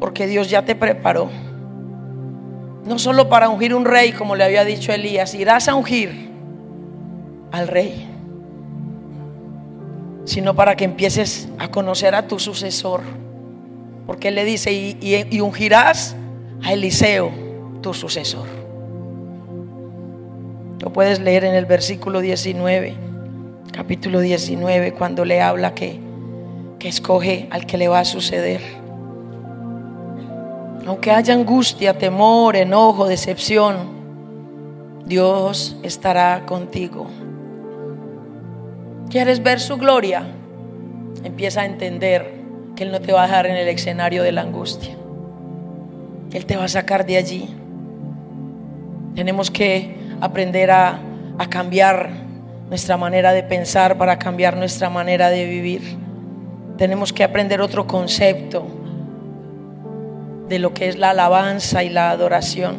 [0.00, 1.30] porque Dios ya te preparó.
[2.84, 6.30] No solo para ungir un rey, como le había dicho Elías, irás a ungir
[7.52, 8.10] al rey
[10.30, 13.00] sino para que empieces a conocer a tu sucesor.
[14.06, 16.14] Porque él le dice, y, ungirás
[16.62, 17.32] a Eliseo,
[17.82, 18.46] tu sucesor.
[20.80, 22.94] Lo puedes leer en el versículo 19,
[23.72, 25.98] capítulo 19, cuando le habla que,
[26.78, 28.79] que escoge al que le va a suceder.
[30.86, 34.00] Aunque haya angustia, temor, enojo, decepción,
[35.04, 37.06] Dios estará contigo.
[39.10, 40.22] ¿Quieres ver su gloria?
[41.22, 42.32] Empieza a entender
[42.76, 44.96] que Él no te va a dejar en el escenario de la angustia.
[46.32, 47.48] Él te va a sacar de allí.
[49.14, 51.00] Tenemos que aprender a,
[51.38, 52.08] a cambiar
[52.70, 55.98] nuestra manera de pensar para cambiar nuestra manera de vivir.
[56.78, 58.79] Tenemos que aprender otro concepto
[60.50, 62.76] de lo que es la alabanza y la adoración.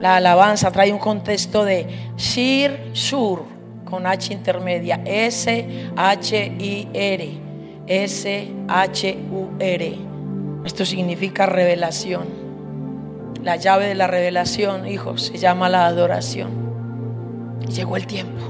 [0.00, 3.44] La alabanza trae un contexto de shir, shur,
[3.84, 5.68] con H intermedia, S-H-I-R,
[7.86, 9.14] S-H-U-R.
[10.64, 12.24] Esto significa revelación.
[13.42, 16.50] La llave de la revelación, hijos, se llama la adoración.
[17.68, 18.46] Llegó el tiempo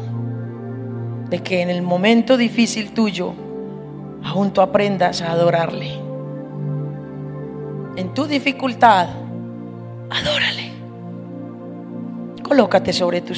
[1.29, 3.35] de que en el momento difícil tuyo,
[4.22, 6.03] aún tú aprendas a adorarle.
[7.97, 9.09] En tu dificultad,
[10.11, 10.72] adórale.
[12.42, 13.32] Colócate sobre tus